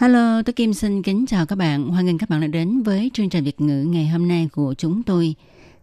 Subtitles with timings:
[0.00, 1.88] Hello, tôi Kim xin kính chào các bạn.
[1.88, 4.74] Hoan nghênh các bạn đã đến với chương trình Việt ngữ ngày hôm nay của
[4.74, 5.34] chúng tôi.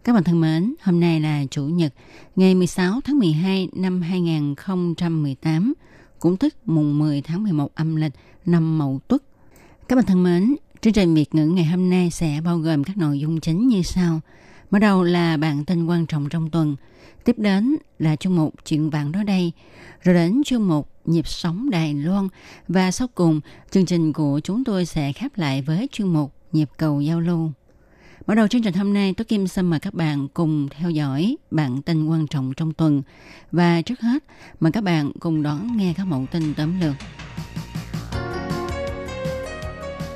[0.04, 1.94] Các bạn thân mến, hôm nay là Chủ nhật,
[2.36, 5.74] ngày 16 tháng 12 năm 2018,
[6.18, 8.12] cũng tức mùng 10 tháng 11 âm lịch
[8.46, 9.22] năm Mậu Tuất.
[9.88, 12.96] Các bạn thân mến, chương trình Việt ngữ ngày hôm nay sẽ bao gồm các
[12.96, 14.20] nội dung chính như sau.
[14.70, 16.76] Mở đầu là bản tin quan trọng trong tuần,
[17.26, 19.52] tiếp đến là chương mục chuyện vàng đó đây,
[20.02, 22.28] rồi đến chương mục nhịp sống Đài Loan
[22.68, 23.40] và sau cùng
[23.70, 27.50] chương trình của chúng tôi sẽ khép lại với chương mục nhịp cầu giao lưu.
[28.26, 31.36] Mở đầu chương trình hôm nay, tôi Kim xin mời các bạn cùng theo dõi
[31.50, 33.02] bản tin quan trọng trong tuần.
[33.52, 34.24] Và trước hết,
[34.60, 36.94] mời các bạn cùng đón nghe các mẫu tin tóm lược.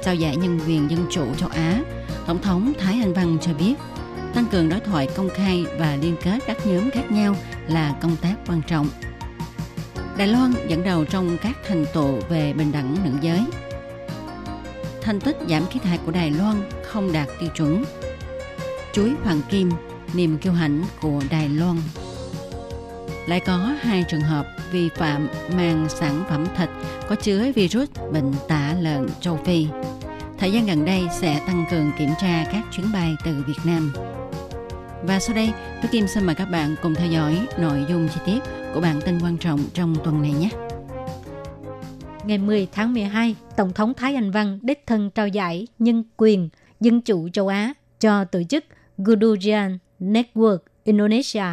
[0.05, 1.83] Trao giải nhân quyền dân chủ châu Á,
[2.27, 3.75] Tổng thống Thái Anh Văn cho biết
[4.35, 7.37] tăng cường đối thoại công khai và liên kết các nhóm khác nhau
[7.69, 8.89] là công tác quan trọng.
[10.17, 13.45] Đài Loan dẫn đầu trong các thành tựu về bình đẳng nữ giới.
[15.03, 17.85] Thành tích giảm khí thải của Đài Loan không đạt tiêu chuẩn.
[18.93, 19.71] Chuối hoàng kim,
[20.15, 21.77] niềm kiêu hãnh của Đài Loan.
[23.27, 26.69] Lại có hai trường hợp vi phạm mang sản phẩm thịt
[27.09, 29.67] có chứa virus bệnh tả lợn châu Phi.
[30.39, 33.93] Thời gian gần đây sẽ tăng cường kiểm tra các chuyến bay từ Việt Nam.
[35.03, 38.21] Và sau đây, tôi Kim xin mời các bạn cùng theo dõi nội dung chi
[38.27, 38.39] tiết
[38.75, 40.51] của bản tin quan trọng trong tuần này nhé.
[42.25, 46.49] Ngày 10 tháng 12, Tổng thống Thái Anh Văn đích thân trao giải nhân quyền
[46.81, 48.65] dân chủ châu Á cho tổ chức
[48.99, 51.45] Gudujan Network Indonesia.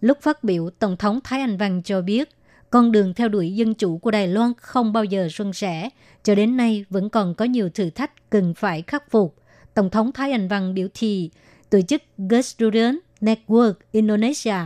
[0.00, 2.28] Lúc phát biểu, Tổng thống Thái Anh Văn cho biết
[2.70, 5.88] con đường theo đuổi dân chủ của Đài Loan không bao giờ suôn sẻ.
[6.22, 9.36] Cho đến nay vẫn còn có nhiều thử thách cần phải khắc phục.
[9.74, 11.30] Tổng thống Thái Anh Văn biểu thị
[11.72, 14.56] tổ chức Gudujan Network Indonesia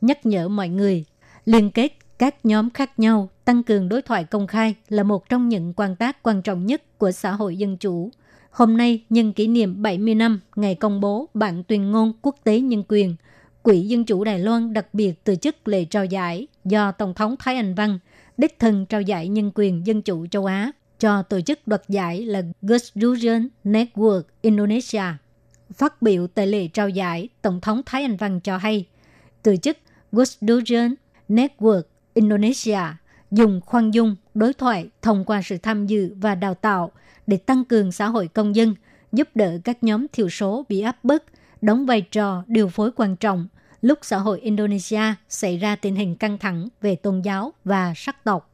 [0.00, 1.04] nhắc nhở mọi người
[1.44, 5.48] liên kết các nhóm khác nhau, tăng cường đối thoại công khai là một trong
[5.48, 8.10] những quan tác quan trọng nhất của xã hội dân chủ.
[8.50, 12.60] Hôm nay, nhân kỷ niệm 70 năm ngày công bố bản tuyên ngôn quốc tế
[12.60, 13.16] nhân quyền,
[13.62, 17.34] Quỹ Dân chủ Đài Loan đặc biệt tổ chức lễ trao giải do Tổng thống
[17.38, 17.98] Thái Anh Văn
[18.38, 22.22] đích thân trao giải nhân quyền dân chủ châu Á cho tổ chức đoạt giải
[22.22, 25.02] là Gudujan Network Indonesia.
[25.72, 28.86] Phát biểu tại lễ trao giải, Tổng thống Thái Anh Văn cho hay,
[29.42, 29.78] tổ chức
[30.12, 30.94] Gusdurian
[31.28, 31.82] Network
[32.14, 32.80] Indonesia
[33.30, 36.92] dùng khoan dung, đối thoại thông qua sự tham dự và đào tạo
[37.26, 38.74] để tăng cường xã hội công dân,
[39.12, 41.24] giúp đỡ các nhóm thiểu số bị áp bức,
[41.62, 43.48] đóng vai trò điều phối quan trọng
[43.80, 48.24] lúc xã hội Indonesia xảy ra tình hình căng thẳng về tôn giáo và sắc
[48.24, 48.50] tộc.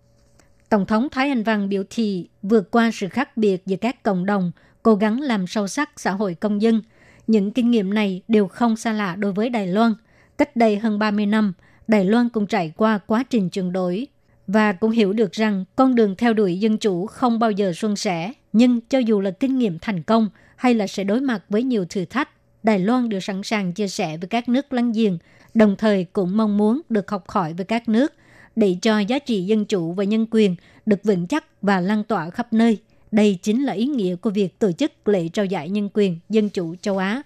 [0.68, 4.26] Tổng thống Thái Anh Văn biểu thị vượt qua sự khác biệt giữa các cộng
[4.26, 4.52] đồng,
[4.82, 6.82] cố gắng làm sâu sắc xã hội công dân.
[7.26, 9.94] Những kinh nghiệm này đều không xa lạ đối với Đài Loan.
[10.38, 11.52] Cách đây hơn 30 năm,
[11.88, 14.06] Đài Loan cũng trải qua quá trình chuyển đổi
[14.46, 17.96] và cũng hiểu được rằng con đường theo đuổi dân chủ không bao giờ suôn
[17.96, 18.32] sẻ.
[18.52, 21.84] Nhưng cho dù là kinh nghiệm thành công hay là sẽ đối mặt với nhiều
[21.84, 22.28] thử thách,
[22.62, 25.18] Đài Loan đều sẵn sàng chia sẻ với các nước láng giềng,
[25.54, 28.12] đồng thời cũng mong muốn được học hỏi với các nước
[28.56, 30.56] để cho giá trị dân chủ và nhân quyền
[30.86, 32.78] được vững chắc và lan tỏa khắp nơi.
[33.12, 36.48] Đây chính là ý nghĩa của việc tổ chức lễ trao giải nhân quyền dân
[36.48, 37.22] chủ châu Á.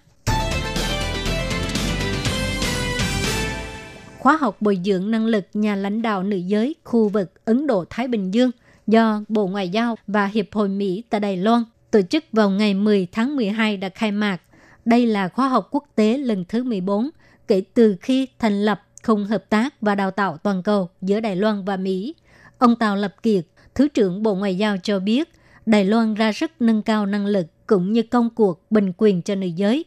[4.19, 8.07] khóa học bồi dưỡng năng lực nhà lãnh đạo nữ giới khu vực Ấn Độ-Thái
[8.07, 8.51] Bình Dương
[8.87, 12.73] do Bộ Ngoại giao và Hiệp hội Mỹ tại Đài Loan tổ chức vào ngày
[12.73, 14.41] 10 tháng 12 đã khai mạc.
[14.85, 17.09] Đây là khóa học quốc tế lần thứ 14
[17.47, 21.35] kể từ khi thành lập Khung Hợp tác và Đào tạo Toàn cầu giữa Đài
[21.35, 22.15] Loan và Mỹ.
[22.57, 23.45] Ông Tào Lập Kiệt,
[23.75, 25.29] Thứ trưởng Bộ Ngoại giao cho biết,
[25.67, 29.35] Đài Loan ra sức nâng cao năng lực cũng như công cuộc bình quyền cho
[29.35, 29.85] nữ giới.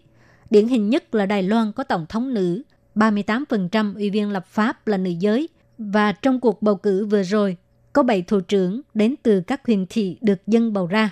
[0.50, 2.62] Điển hình nhất là Đài Loan có tổng thống nữ,
[2.94, 5.49] 38% ủy viên lập pháp là nữ giới
[5.79, 7.56] và trong cuộc bầu cử vừa rồi
[7.93, 11.11] có 7 thủ trưởng đến từ các huyện thị được dân bầu ra.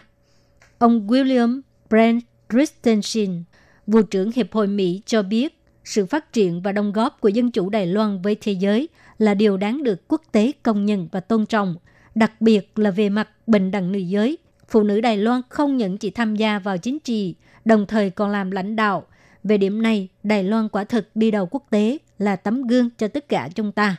[0.78, 1.60] Ông William
[1.90, 3.42] Brent Christensen,
[3.86, 7.50] vụ trưởng Hiệp hội Mỹ cho biết sự phát triển và đóng góp của dân
[7.50, 8.88] chủ Đài Loan với thế giới
[9.18, 11.76] là điều đáng được quốc tế công nhận và tôn trọng,
[12.14, 14.38] đặc biệt là về mặt bình đẳng nữ giới.
[14.68, 17.34] Phụ nữ Đài Loan không những chỉ tham gia vào chính trị,
[17.64, 19.06] đồng thời còn làm lãnh đạo,
[19.44, 23.08] về điểm này, Đài Loan quả thực đi đầu quốc tế là tấm gương cho
[23.08, 23.96] tất cả chúng ta.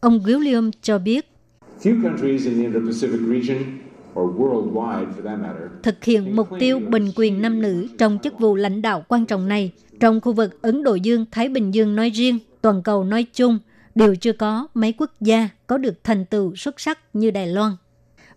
[0.00, 1.28] Ông William cho biết,
[1.82, 3.78] Few countries in the Indo-Pacific region
[4.20, 8.38] or worldwide for that matter thực hiện mục tiêu bình quyền nam nữ trong chức
[8.38, 12.10] vụ lãnh đạo quan trọng này trong khu vực Ấn Độ Dương-Thái Bình Dương nói
[12.10, 13.58] riêng, toàn cầu nói chung,
[13.94, 17.72] đều chưa có mấy quốc gia có được thành tựu xuất sắc như Đài Loan.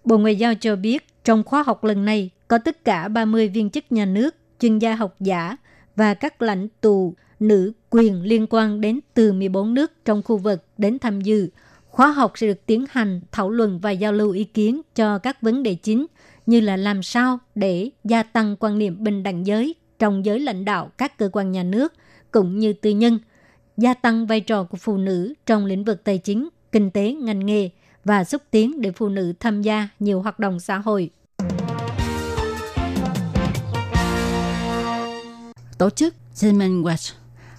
[0.04, 3.70] Bộ Ngoại giao cho biết, trong khóa học lần này có tất cả 30 viên
[3.70, 5.58] chức nhà nước, chuyên gia học giả
[5.96, 10.64] và các lãnh tụ nữ quyền liên quan đến từ 14 nước trong khu vực
[10.78, 11.50] đến tham dự.
[11.90, 15.42] Khóa học sẽ được tiến hành thảo luận và giao lưu ý kiến cho các
[15.42, 16.06] vấn đề chính
[16.46, 20.66] như là làm sao để gia tăng quan niệm bình đẳng giới trong giới lãnh
[20.66, 21.94] đạo các cơ quan nhà nước
[22.32, 23.20] cũng như tư nhân,
[23.78, 27.46] gia tăng vai trò của phụ nữ trong lĩnh vực tài chính, kinh tế, ngành
[27.46, 27.70] nghề
[28.06, 31.10] và xúc tiến để phụ nữ tham gia nhiều hoạt động xã hội.
[35.78, 37.14] Tổ chức Human Watch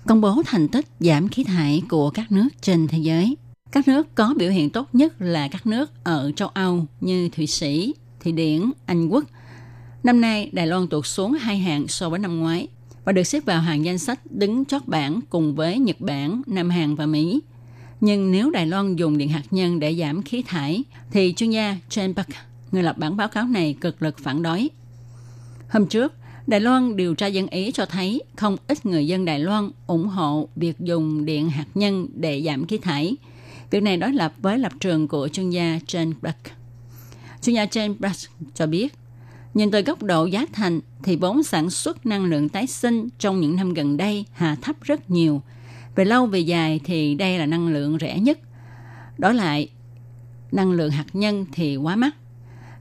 [0.07, 3.37] công bố thành tích giảm khí thải của các nước trên thế giới.
[3.73, 7.47] Các nước có biểu hiện tốt nhất là các nước ở châu Âu như Thụy
[7.47, 7.95] Sĩ,
[8.25, 9.25] Thụy Điển, Anh Quốc.
[10.03, 12.69] Năm nay, Đài Loan tụt xuống hai hạng so với năm ngoái
[13.05, 16.71] và được xếp vào hàng danh sách đứng chót bảng cùng với Nhật Bản, Nam
[16.71, 17.41] Hàn và Mỹ.
[18.01, 21.77] Nhưng nếu Đài Loan dùng điện hạt nhân để giảm khí thải, thì chuyên gia
[21.89, 22.29] Chen Park,
[22.73, 24.69] người lập bản báo cáo này cực lực phản đối.
[25.69, 26.13] Hôm trước,
[26.47, 30.07] Đài Loan điều tra dân Ý cho thấy không ít người dân Đài Loan ủng
[30.07, 33.17] hộ việc dùng điện hạt nhân để giảm khí thải.
[33.71, 36.37] Việc này đối lập với lập trường của chuyên gia Chen Park.
[37.43, 38.95] Chuyên gia Chen Park cho biết,
[39.55, 43.41] nhìn từ góc độ giá thành thì vốn sản xuất năng lượng tái sinh trong
[43.41, 45.43] những năm gần đây hạ thấp rất nhiều.
[45.97, 48.39] Về lâu về dài thì đây là năng lượng rẻ nhất.
[49.19, 49.69] Đó lại,
[50.53, 52.15] năng lượng hạt nhân thì quá mắc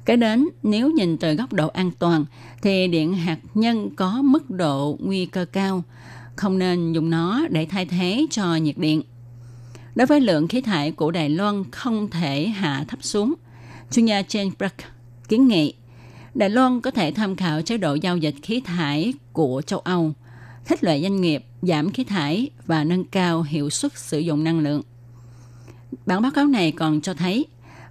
[0.06, 2.26] cái đến nếu nhìn từ góc độ an toàn
[2.62, 5.84] thì điện hạt nhân có mức độ nguy cơ cao,
[6.36, 9.02] không nên dùng nó để thay thế cho nhiệt điện.
[9.96, 13.34] Đối với lượng khí thải của Đài Loan không thể hạ thấp xuống,
[13.92, 14.76] chuyên gia Jane Brack
[15.28, 15.74] kiến nghị
[16.34, 20.14] Đài Loan có thể tham khảo chế độ giao dịch khí thải của châu Âu,
[20.66, 24.60] thích loại doanh nghiệp giảm khí thải và nâng cao hiệu suất sử dụng năng
[24.60, 24.82] lượng.
[26.06, 27.46] Bản báo cáo này còn cho thấy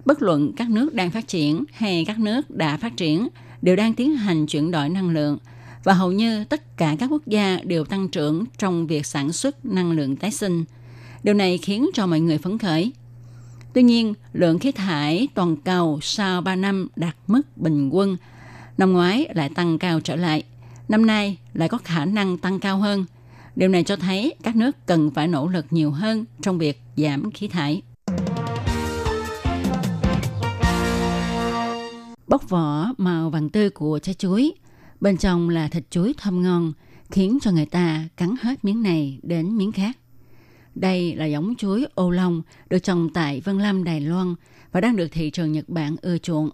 [0.05, 3.27] bất luận các nước đang phát triển hay các nước đã phát triển
[3.61, 5.37] đều đang tiến hành chuyển đổi năng lượng
[5.83, 9.65] và hầu như tất cả các quốc gia đều tăng trưởng trong việc sản xuất
[9.65, 10.65] năng lượng tái sinh.
[11.23, 12.91] Điều này khiến cho mọi người phấn khởi.
[13.73, 18.17] Tuy nhiên, lượng khí thải toàn cầu sau 3 năm đạt mức bình quân.
[18.77, 20.43] Năm ngoái lại tăng cao trở lại.
[20.89, 23.05] Năm nay lại có khả năng tăng cao hơn.
[23.55, 27.31] Điều này cho thấy các nước cần phải nỗ lực nhiều hơn trong việc giảm
[27.31, 27.81] khí thải.
[32.27, 34.53] Bóc vỏ màu vàng tươi của trái chuối,
[35.01, 36.73] bên trong là thịt chuối thơm ngon,
[37.11, 39.97] khiến cho người ta cắn hết miếng này đến miếng khác.
[40.75, 44.35] Đây là giống chuối ô long được trồng tại Vân Lâm, Đài Loan
[44.71, 46.49] và đang được thị trường Nhật Bản ưa chuộng.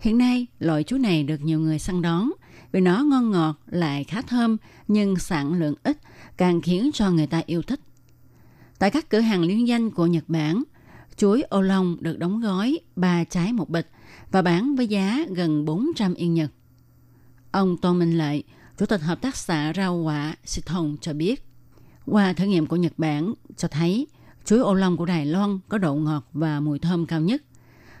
[0.00, 2.30] Hiện nay, loại chuối này được nhiều người săn đón
[2.72, 4.56] vì nó ngon ngọt lại khá thơm
[4.88, 5.98] nhưng sản lượng ít
[6.36, 7.80] càng khiến cho người ta yêu thích.
[8.78, 10.62] Tại các cửa hàng liên danh của Nhật Bản,
[11.16, 13.90] chuối ô long được đóng gói 3 trái một bịch
[14.30, 16.50] và bán với giá gần 400 yên Nhật.
[17.50, 18.44] Ông Tô Minh Lợi,
[18.78, 21.44] Chủ tịch Hợp tác xã rau quả Sĩ Hồng cho biết,
[22.06, 24.06] qua thử nghiệm của Nhật Bản cho thấy
[24.44, 27.42] chuối ô long của Đài Loan có độ ngọt và mùi thơm cao nhất.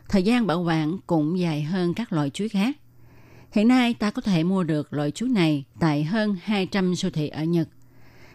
[0.08, 2.76] Thời gian bảo quản cũng dài hơn các loại chuối khác.
[3.50, 7.28] Hiện nay ta có thể mua được loại chuối này tại hơn 200 siêu thị
[7.28, 7.68] ở Nhật.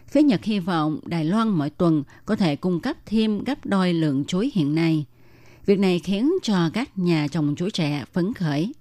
[0.08, 3.92] Phía Nhật hy vọng Đài Loan mỗi tuần có thể cung cấp thêm gấp đôi
[3.92, 5.04] lượng chuối hiện nay.
[5.66, 8.72] Việc này khiến cho các nhà trồng chuối trẻ phấn khởi.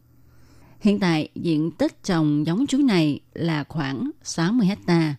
[0.81, 5.15] Hiện tại, diện tích trồng giống chuối này là khoảng 60 hecta.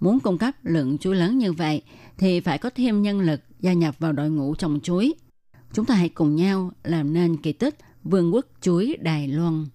[0.00, 1.82] Muốn cung cấp lượng chuối lớn như vậy
[2.18, 5.14] thì phải có thêm nhân lực gia nhập vào đội ngũ trồng chuối.
[5.72, 9.66] Chúng ta hãy cùng nhau làm nên kỳ tích Vương quốc chuối Đài Loan.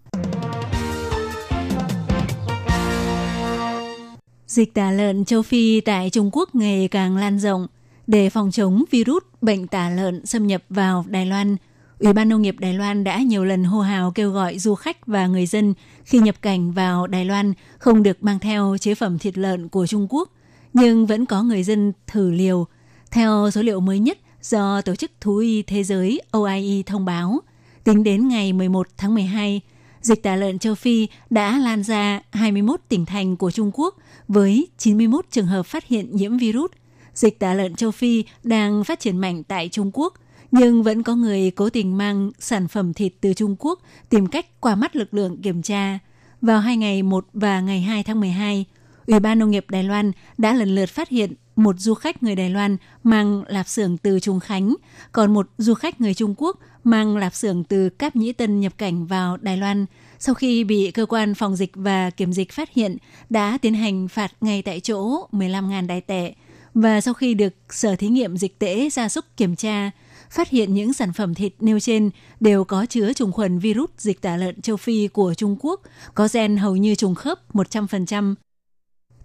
[4.47, 7.67] Dịch tả lợn châu Phi tại Trung Quốc ngày càng lan rộng.
[8.07, 11.55] Để phòng chống virus bệnh tả lợn xâm nhập vào Đài Loan,
[11.99, 15.07] Ủy ban Nông nghiệp Đài Loan đã nhiều lần hô hào kêu gọi du khách
[15.07, 15.73] và người dân
[16.03, 19.87] khi nhập cảnh vào Đài Loan không được mang theo chế phẩm thịt lợn của
[19.87, 20.29] Trung Quốc,
[20.73, 22.67] nhưng vẫn có người dân thử liều.
[23.11, 27.39] Theo số liệu mới nhất do Tổ chức Thú y Thế giới OIE thông báo,
[27.83, 29.61] tính đến ngày 11 tháng 12,
[30.01, 33.95] dịch tả lợn châu Phi đã lan ra 21 tỉnh thành của Trung Quốc
[34.27, 36.71] với 91 trường hợp phát hiện nhiễm virus–
[37.17, 40.13] dịch tả lợn châu Phi đang phát triển mạnh tại Trung Quốc,
[40.51, 44.61] nhưng vẫn có người cố tình mang sản phẩm thịt từ Trung Quốc tìm cách
[44.61, 45.99] qua mắt lực lượng kiểm tra.
[46.41, 48.65] Vào hai ngày 1 và ngày 2 tháng 12,
[49.07, 52.35] Ủy ban Nông nghiệp Đài Loan đã lần lượt phát hiện một du khách người
[52.35, 54.75] Đài Loan mang lạp xưởng từ Trung Khánh,
[55.11, 58.73] còn một du khách người Trung Quốc mang lạp xưởng từ Cáp Nhĩ Tân nhập
[58.77, 59.85] cảnh vào Đài Loan
[60.19, 62.97] sau khi bị cơ quan phòng dịch và kiểm dịch phát hiện
[63.29, 66.33] đã tiến hành phạt ngay tại chỗ 15.000 đài tệ
[66.73, 69.91] và sau khi được Sở Thí nghiệm Dịch tễ Gia súc kiểm tra,
[70.29, 74.21] phát hiện những sản phẩm thịt nêu trên đều có chứa trùng khuẩn virus dịch
[74.21, 75.81] tả lợn châu Phi của Trung Quốc,
[76.15, 78.35] có gen hầu như trùng khớp 100%.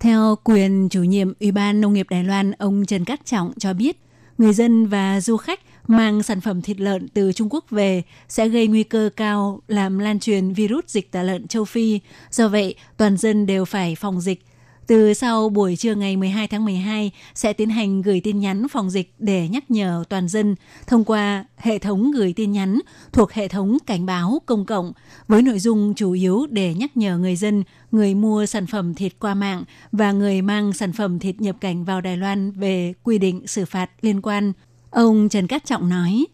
[0.00, 3.72] Theo quyền chủ nhiệm Ủy ban Nông nghiệp Đài Loan, ông Trần Cát Trọng cho
[3.72, 4.00] biết,
[4.38, 8.48] người dân và du khách mang sản phẩm thịt lợn từ Trung Quốc về sẽ
[8.48, 12.00] gây nguy cơ cao làm lan truyền virus dịch tả lợn châu Phi.
[12.30, 14.44] Do vậy, toàn dân đều phải phòng dịch.
[14.86, 18.90] Từ sau buổi trưa ngày 12 tháng 12 sẽ tiến hành gửi tin nhắn phòng
[18.90, 20.54] dịch để nhắc nhở toàn dân
[20.86, 22.78] thông qua hệ thống gửi tin nhắn
[23.12, 24.92] thuộc hệ thống cảnh báo công cộng
[25.28, 29.12] với nội dung chủ yếu để nhắc nhở người dân, người mua sản phẩm thịt
[29.18, 33.18] qua mạng và người mang sản phẩm thịt nhập cảnh vào Đài Loan về quy
[33.18, 34.52] định xử phạt liên quan.
[34.92, 36.26] Ông Trần Cát Trọng nói,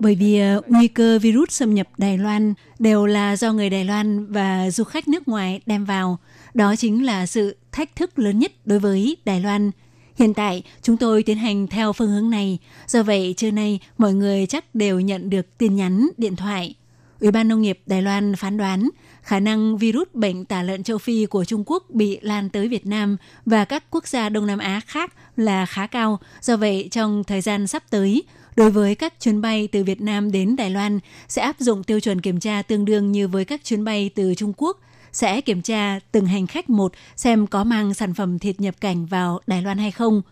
[0.00, 3.70] bởi vì ờ, ờ, nguy cơ virus xâm nhập Đài Loan đều là do người
[3.70, 6.18] Đài Loan và du khách nước ngoài đem vào.
[6.54, 9.70] Đó chính là sự thách thức lớn nhất đối với Đài Loan.
[10.18, 12.58] Hiện tại, chúng tôi tiến hành theo phương hướng này.
[12.86, 16.74] Do vậy, trưa nay, mọi người chắc đều nhận được tin nhắn, điện thoại–
[17.20, 18.88] Ủy ban Nông nghiệp Đài Loan phán đoán
[19.22, 22.86] khả năng virus bệnh tả lợn châu Phi của Trung Quốc bị lan tới Việt
[22.86, 26.18] Nam và các quốc gia Đông Nam Á khác là khá cao.
[26.40, 28.22] Do vậy, trong thời gian sắp tới,
[28.56, 32.00] đối với các chuyến bay từ Việt Nam đến Đài Loan sẽ áp dụng tiêu
[32.00, 34.80] chuẩn kiểm tra tương đương như với các chuyến bay từ Trung Quốc
[35.12, 39.06] sẽ kiểm tra từng hành khách một xem có mang sản phẩm thịt nhập cảnh
[39.06, 40.22] vào Đài Loan hay không.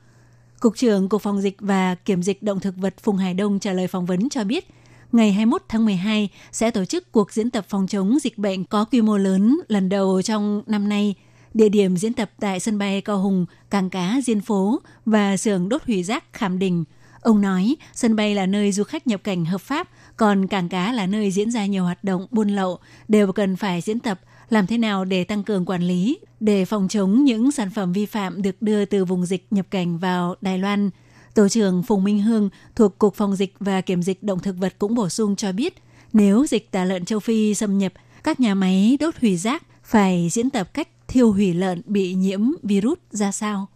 [0.61, 3.73] Cục trưởng Cục Phòng dịch và Kiểm dịch động thực vật Phùng Hải Đông trả
[3.73, 4.69] lời phỏng vấn cho biết,
[5.13, 8.85] ngày 21 tháng 12 sẽ tổ chức cuộc diễn tập phòng chống dịch bệnh có
[8.85, 11.15] quy mô lớn lần đầu trong năm nay.
[11.55, 15.69] Địa điểm diễn tập tại sân bay Cao Hùng, cảng cá Diên Phố và xưởng
[15.69, 16.85] đốt hủy rác Khảm Đình–
[17.21, 20.93] Ông nói, sân bay là nơi du khách nhập cảnh hợp pháp, còn cảng cá
[20.93, 24.67] là nơi diễn ra nhiều hoạt động buôn lậu, đều cần phải diễn tập làm
[24.67, 28.43] thế nào để tăng cường quản lý, để phòng chống những sản phẩm vi phạm
[28.43, 30.91] được đưa từ vùng dịch nhập cảnh vào Đài Loan.
[31.39, 34.75] Tổ trưởng Phùng Minh Hương thuộc Cục Phòng dịch và Kiểm dịch động thực vật
[34.79, 35.75] cũng bổ sung cho biết,
[36.13, 37.93] nếu dịch tả lợn châu Phi xâm nhập,
[38.25, 42.41] các nhà máy đốt hủy rác phải diễn tập cách thiêu hủy lợn bị nhiễm
[42.63, 43.69] virus ra sao.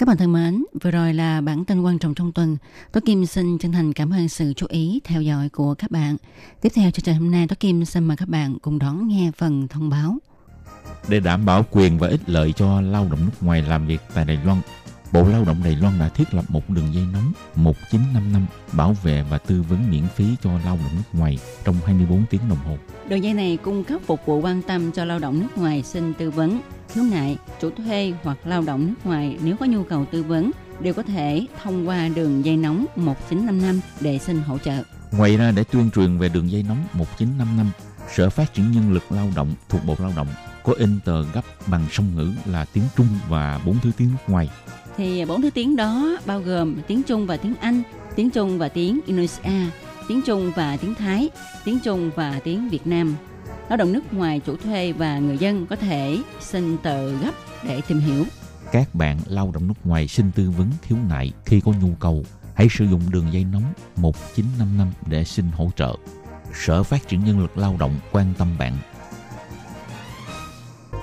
[0.00, 2.56] Các bạn thân mến, vừa rồi là bản tin quan trọng trong tuần.
[2.92, 6.16] Tôi Kim xin chân thành cảm ơn sự chú ý theo dõi của các bạn.
[6.60, 9.30] Tiếp theo chương trình hôm nay, tôi Kim xin mời các bạn cùng đón nghe
[9.36, 10.18] phần thông báo.
[11.08, 14.24] Để đảm bảo quyền và ích lợi cho lao động nước ngoài làm việc tại
[14.24, 14.60] Đài Loan,
[15.12, 19.24] Bộ Lao động Đài Loan đã thiết lập một đường dây nóng 1955 bảo vệ
[19.30, 22.76] và tư vấn miễn phí cho lao động nước ngoài trong 24 tiếng đồng hồ.
[23.08, 26.14] Đường dây này cung cấp phục vụ quan tâm cho lao động nước ngoài xin
[26.14, 26.60] tư vấn,
[26.92, 30.50] khiếu nại, chủ thuê hoặc lao động nước ngoài nếu có nhu cầu tư vấn
[30.80, 34.82] đều có thể thông qua đường dây nóng 1955 để xin hỗ trợ.
[35.12, 37.70] Ngoài ra để tuyên truyền về đường dây nóng 1955,
[38.14, 40.28] Sở Phát triển Nhân lực Lao động thuộc Bộ Lao động
[40.64, 44.18] có in tờ gấp bằng song ngữ là tiếng Trung và bốn thứ tiếng nước
[44.26, 44.48] ngoài
[45.00, 47.82] thì bốn thứ tiếng đó bao gồm tiếng Trung và tiếng Anh,
[48.16, 49.70] tiếng Trung và tiếng Indonesia,
[50.08, 51.30] tiếng Trung và tiếng Thái,
[51.64, 53.14] tiếng Trung và tiếng Việt Nam.
[53.70, 57.32] Lao động nước ngoài chủ thuê và người dân có thể xin tờ gấp
[57.64, 58.24] để tìm hiểu.
[58.72, 62.24] Các bạn lao động nước ngoài xin tư vấn khiếu nại khi có nhu cầu,
[62.54, 65.94] hãy sử dụng đường dây nóng 1955 để xin hỗ trợ.
[66.54, 68.76] Sở Phát triển Nhân lực Lao động quan tâm bạn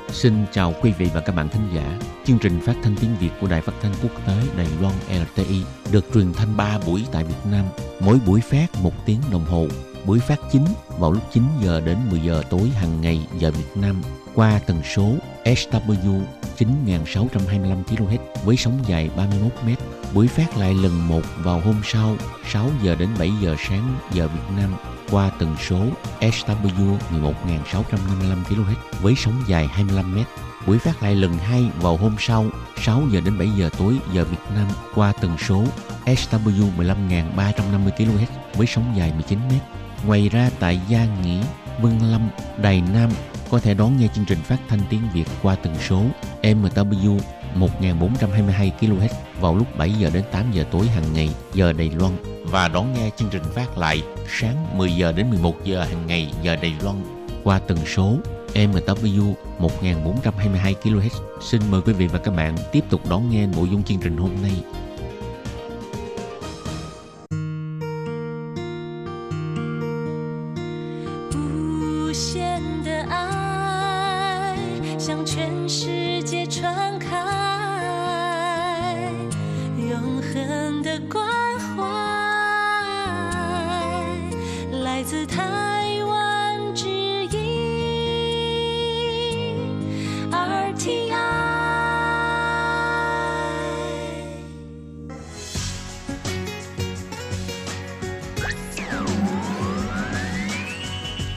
[0.09, 1.99] Xin chào quý vị và các bạn thính giả.
[2.25, 5.63] Chương trình phát thanh tiếng Việt của Đài Phát thanh Quốc tế Đài Loan LTI
[5.91, 7.65] được truyền thanh 3 buổi tại Việt Nam,
[7.99, 9.67] mỗi buổi phát 1 tiếng đồng hồ.
[10.07, 10.65] Buổi phát chính
[10.99, 14.01] vào lúc 9 giờ đến 10 giờ tối hàng ngày giờ Việt Nam
[14.35, 15.11] qua tần số
[15.45, 16.21] SW
[16.57, 19.69] 9625 kHz với sóng dài 31 m.
[20.13, 22.15] Buổi phát lại lần một vào hôm sau
[22.51, 24.75] 6 giờ đến 7 giờ sáng giờ Việt Nam
[25.11, 25.79] qua tần số
[26.21, 30.19] SW 11655 kHz với sóng dài 25 m.
[30.67, 32.45] Buổi phát lại lần hai vào hôm sau
[32.81, 35.63] 6 giờ đến 7 giờ tối giờ Việt Nam qua tần số
[36.05, 39.51] SW 15350 kHz với sóng dài 19 m.
[40.05, 41.41] Ngoài ra tại Gia Nghĩa,
[41.81, 42.29] Vân Lâm,
[42.61, 43.09] Đài Nam
[43.49, 46.03] có thể đón nghe chương trình phát thanh tiếng Việt qua tần số
[46.41, 47.19] MW
[47.55, 52.13] 1422 kHz vào lúc 7 giờ đến 8 giờ tối hàng ngày giờ Đài Loan
[52.43, 54.01] và đón nghe chương trình phát lại
[54.39, 56.95] sáng 10 giờ đến 11 giờ hàng ngày giờ Đài Loan
[57.43, 58.17] qua tần số
[58.53, 61.09] MW 1422 kHz.
[61.41, 64.17] Xin mời quý vị và các bạn tiếp tục đón nghe nội dung chương trình
[64.17, 64.51] hôm nay.
[75.07, 75.96] 向全世界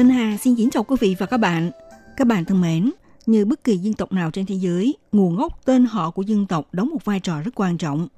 [0.00, 1.70] Minh Hà xin kính chào quý vị và các bạn.
[2.16, 2.92] Các bạn thân mến,
[3.26, 6.46] như bất kỳ dân tộc nào trên thế giới, nguồn gốc tên họ của dân
[6.46, 8.08] tộc đóng một vai trò rất quan trọng.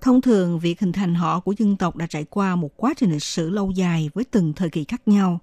[0.00, 3.12] Thông thường, việc hình thành họ của dân tộc đã trải qua một quá trình
[3.12, 5.38] lịch sử lâu dài với từng thời kỳ khác nhau.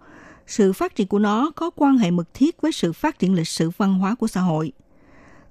[0.48, 3.48] Sự phát triển của nó có quan hệ mật thiết với sự phát triển lịch
[3.48, 4.72] sử văn hóa của xã hội.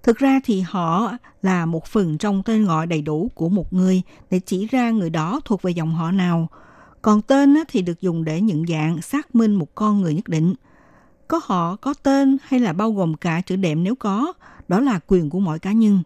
[0.03, 4.03] Thực ra thì họ là một phần trong tên gọi đầy đủ của một người
[4.31, 6.49] để chỉ ra người đó thuộc về dòng họ nào.
[7.03, 10.55] Còn tên thì được dùng để nhận dạng xác minh một con người nhất định.
[11.29, 14.33] Có họ, có tên hay là bao gồm cả chữ đệm nếu có,
[14.69, 16.03] đó là quyền của mỗi cá nhân.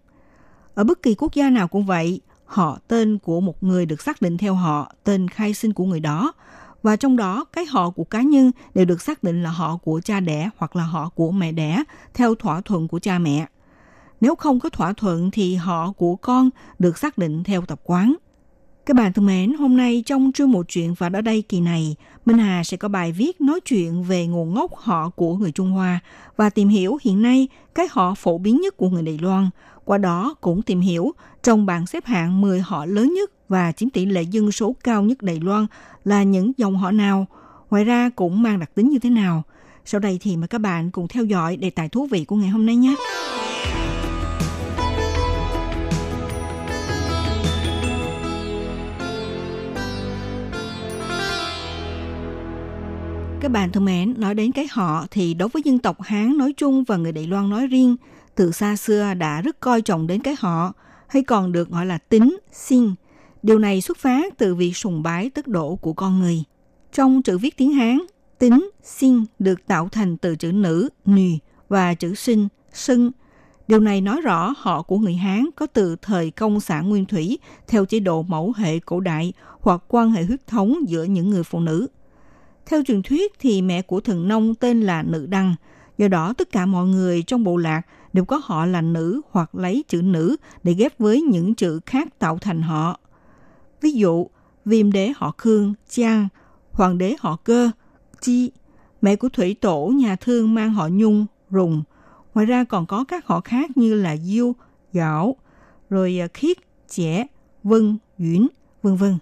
[0.75, 4.23] Ở bất kỳ quốc gia nào cũng vậy, họ tên của một người được xác
[4.23, 6.33] định theo họ, tên khai sinh của người đó.
[6.83, 10.01] Và trong đó, cái họ của cá nhân đều được xác định là họ của
[10.05, 11.83] cha đẻ hoặc là họ của mẹ đẻ,
[12.15, 13.47] theo thỏa thuận của cha mẹ.
[14.21, 18.15] Nếu không có thỏa thuận thì họ của con được xác định theo tập quán.
[18.91, 21.97] Các bạn thân mến, hôm nay trong chương một chuyện và ở đây kỳ này,
[22.27, 25.71] Minh Hà sẽ có bài viết nói chuyện về nguồn gốc họ của người Trung
[25.71, 26.01] Hoa
[26.37, 29.51] và tìm hiểu hiện nay cái họ phổ biến nhất của người Đài Loan.
[29.85, 33.91] Qua đó cũng tìm hiểu trong bảng xếp hạng 10 họ lớn nhất và chiếm
[33.91, 35.67] tỷ lệ dân số cao nhất Đài Loan
[36.05, 37.27] là những dòng họ nào.
[37.71, 39.43] Ngoài ra cũng mang đặc tính như thế nào.
[39.85, 42.49] Sau đây thì mời các bạn cùng theo dõi đề tài thú vị của ngày
[42.49, 42.95] hôm nay nhé.
[53.41, 56.55] Các bạn thân mến, nói đến cái họ thì đối với dân tộc Hán nói
[56.57, 57.97] chung và người Đài Loan nói riêng,
[58.35, 60.73] từ xa xưa đã rất coi trọng đến cái họ,
[61.09, 62.95] hay còn được gọi là tính, sinh.
[63.43, 66.45] Điều này xuất phát từ việc sùng bái tức độ của con người.
[66.93, 67.99] Trong chữ viết tiếng Hán,
[68.39, 73.11] tính, sinh được tạo thành từ chữ nữ, nì và chữ sinh, sưng.
[73.69, 77.39] Điều này nói rõ họ của người Hán có từ thời công xã Nguyên Thủy
[77.69, 81.43] theo chế độ mẫu hệ cổ đại hoặc quan hệ huyết thống giữa những người
[81.43, 81.87] phụ nữ.
[82.71, 85.55] Theo truyền thuyết thì mẹ của thần nông tên là Nữ Đăng,
[85.99, 89.55] do đó tất cả mọi người trong bộ lạc đều có họ là nữ hoặc
[89.55, 93.01] lấy chữ nữ để ghép với những chữ khác tạo thành họ.
[93.81, 94.27] Ví dụ,
[94.65, 96.29] viêm đế họ Khương, Trang,
[96.73, 97.71] hoàng đế họ Cơ,
[98.21, 98.51] Chi,
[99.03, 101.83] mẹ của thủy tổ nhà thương mang họ Nhung, Rùng.
[102.35, 104.55] Ngoài ra còn có các họ khác như là Diêu,
[104.93, 105.37] Giảo,
[105.91, 106.57] rồi à, Khiết,
[106.89, 107.27] Trẻ,
[107.63, 108.47] Vân, Duyển,
[108.83, 109.19] vân vân.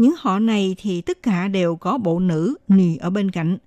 [0.00, 3.58] Những họ này thì tất cả đều có bộ nữ, nì ở bên cạnh.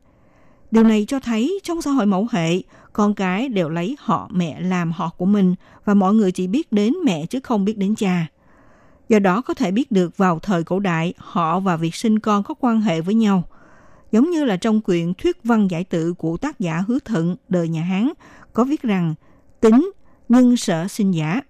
[0.71, 2.61] Điều này cho thấy trong xã hội mẫu hệ,
[2.93, 6.71] con cái đều lấy họ mẹ làm họ của mình và mọi người chỉ biết
[6.71, 8.27] đến mẹ chứ không biết đến cha.
[9.09, 12.43] Do đó có thể biết được vào thời cổ đại, họ và việc sinh con
[12.43, 13.43] có quan hệ với nhau.
[14.11, 17.67] Giống như là trong quyển Thuyết văn giải tự của tác giả Hứa Thận đời
[17.67, 18.09] nhà Hán
[18.53, 19.15] có viết rằng
[19.59, 19.91] tính
[20.29, 21.41] nhân sở sinh giả,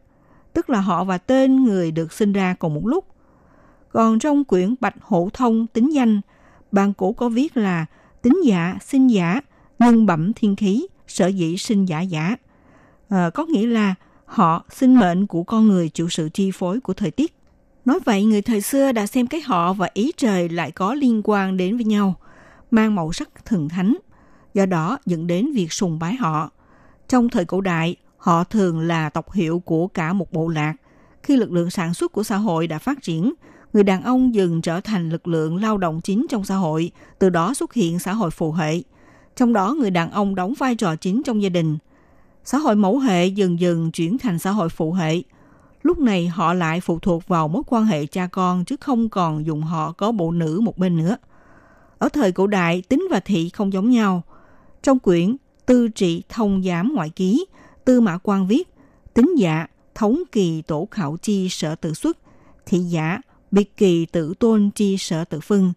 [0.54, 3.13] tức là họ và tên người được sinh ra cùng một lúc.
[3.94, 6.22] Còn trong quyển Bạch Hổ Thông tính danh,
[6.72, 7.86] bản cổ có viết là
[8.22, 9.42] tính giả, sinh giả,
[9.80, 12.36] nhân bẩm thiên khí, sở dĩ sinh giả giả.
[13.10, 16.94] À, có nghĩa là họ sinh mệnh của con người chịu sự chi phối của
[16.94, 17.36] thời tiết.
[17.86, 21.22] Nói vậy, người thời xưa đã xem cái họ và ý trời lại có liên
[21.24, 22.16] quan đến với nhau,
[22.72, 23.98] mang màu sắc thần thánh,
[24.54, 26.52] do đó dẫn đến việc sùng bái họ.
[27.08, 30.74] Trong thời cổ đại, họ thường là tộc hiệu của cả một bộ lạc.
[31.24, 33.34] Khi lực lượng sản xuất của xã hội đã phát triển,
[33.74, 37.30] người đàn ông dần trở thành lực lượng lao động chính trong xã hội, từ
[37.30, 38.82] đó xuất hiện xã hội phụ hệ.
[39.36, 41.78] Trong đó người đàn ông đóng vai trò chính trong gia đình.
[42.44, 45.22] Xã hội mẫu hệ dần dần chuyển thành xã hội phụ hệ.
[45.84, 49.46] Lúc này họ lại phụ thuộc vào mối quan hệ cha con chứ không còn
[49.46, 51.18] dùng họ có bộ nữ một bên nữa.
[51.98, 54.24] Ở thời cổ đại, tính và thị không giống nhau.
[54.84, 57.46] Trong quyển Tư trị thông giám ngoại ký,
[57.86, 58.70] Tư Mã Quan viết,
[59.14, 62.18] tính giả, thống kỳ tổ khảo chi sở tự xuất,
[62.66, 63.22] thị giả,
[63.54, 65.74] biệt kỳ tự tôn chi sở tự phân.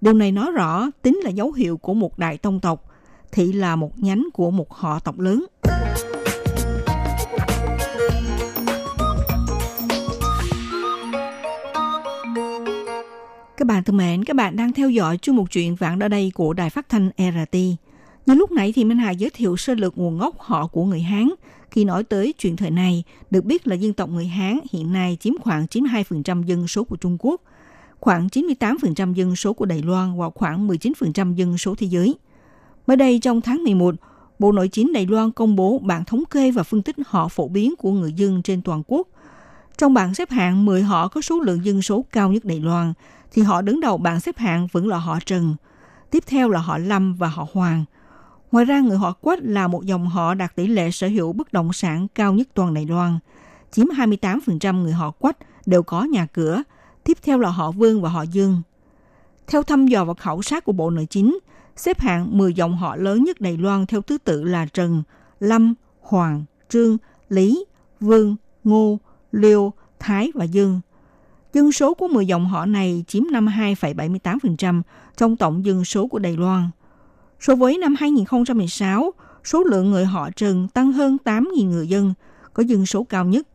[0.00, 2.84] Điều này nói rõ tính là dấu hiệu của một đại tông tộc,
[3.32, 5.46] thị là một nhánh của một họ tộc lớn.
[13.56, 16.32] Các bạn thân mến, các bạn đang theo dõi chương mục chuyện vạn ở đây
[16.34, 17.56] của Đài Phát thanh RT.
[18.26, 21.00] Như lúc nãy thì Minh Hà giới thiệu sơ lược nguồn gốc họ của người
[21.00, 21.28] Hán.
[21.74, 25.16] Khi nói tới chuyện thời này, được biết là dân tộc người Hán hiện nay
[25.20, 27.40] chiếm khoảng 92% dân số của Trung Quốc,
[28.00, 32.14] khoảng 98% dân số của Đài Loan và khoảng 19% dân số thế giới.
[32.86, 33.94] Mới đây trong tháng 11,
[34.38, 37.48] Bộ Nội chính Đài Loan công bố bản thống kê và phân tích họ phổ
[37.48, 39.08] biến của người dân trên toàn quốc.
[39.78, 42.92] Trong bảng xếp hạng 10 họ có số lượng dân số cao nhất Đài Loan,
[43.32, 45.56] thì họ đứng đầu bảng xếp hạng vẫn là họ Trần.
[46.10, 47.84] Tiếp theo là họ Lâm và họ Hoàng.
[48.54, 51.52] Ngoài ra, người họ Quách là một dòng họ đạt tỷ lệ sở hữu bất
[51.52, 53.18] động sản cao nhất toàn Đài Loan.
[53.70, 55.36] Chiếm 28% người họ Quách
[55.66, 56.62] đều có nhà cửa.
[57.04, 58.62] Tiếp theo là họ Vương và họ Dương.
[59.46, 61.38] Theo thăm dò và khảo sát của Bộ Nội chính,
[61.76, 65.02] xếp hạng 10 dòng họ lớn nhất Đài Loan theo thứ tự là Trần,
[65.40, 66.96] Lâm, Hoàng, Trương,
[67.28, 67.64] Lý,
[68.00, 68.98] Vương, Ngô,
[69.32, 70.80] Liêu, Thái và Dương.
[71.52, 74.82] Dân số của 10 dòng họ này chiếm 52,78%
[75.16, 76.70] trong tổng dân số của Đài Loan.
[77.46, 79.12] So với năm 2016,
[79.44, 82.14] số lượng người họ Trần tăng hơn 8.000 người dân,
[82.52, 83.46] có dân số cao nhất.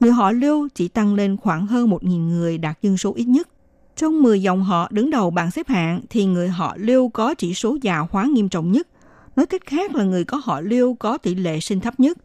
[0.00, 3.48] Người họ Lưu chỉ tăng lên khoảng hơn 1.000 người đạt dân số ít nhất.
[3.96, 7.54] Trong 10 dòng họ đứng đầu bảng xếp hạng thì người họ Lưu có chỉ
[7.54, 8.88] số già hóa nghiêm trọng nhất.
[9.36, 12.18] Nói cách khác là người có họ Lưu có tỷ lệ sinh thấp nhất,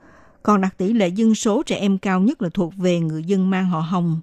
[0.43, 3.49] còn đặt tỷ lệ dân số trẻ em cao nhất là thuộc về người dân
[3.49, 4.21] mang họ Hồng.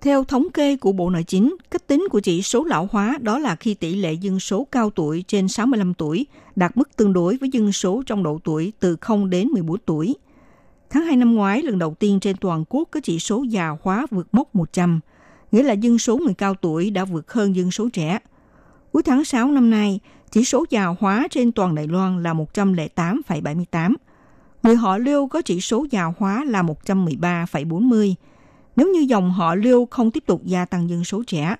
[0.00, 3.38] Theo thống kê của Bộ Nội chính, cách tính của chỉ số lão hóa đó
[3.38, 7.36] là khi tỷ lệ dân số cao tuổi trên 65 tuổi đạt mức tương đối
[7.36, 10.16] với dân số trong độ tuổi từ 0 đến 14 tuổi.
[10.90, 14.06] Tháng 2 năm ngoái, lần đầu tiên trên toàn quốc có chỉ số già hóa
[14.10, 15.00] vượt mốc 100,
[15.52, 18.18] nghĩa là dân số người cao tuổi đã vượt hơn dân số trẻ.
[18.92, 23.94] Cuối tháng 6 năm nay, chỉ số già hóa trên toàn Đài Loan là 108,78.
[24.62, 28.14] Người họ Lưu có chỉ số già hóa là 113,40,
[28.76, 31.56] nếu như dòng họ Liêu không tiếp tục gia tăng dân số trẻ,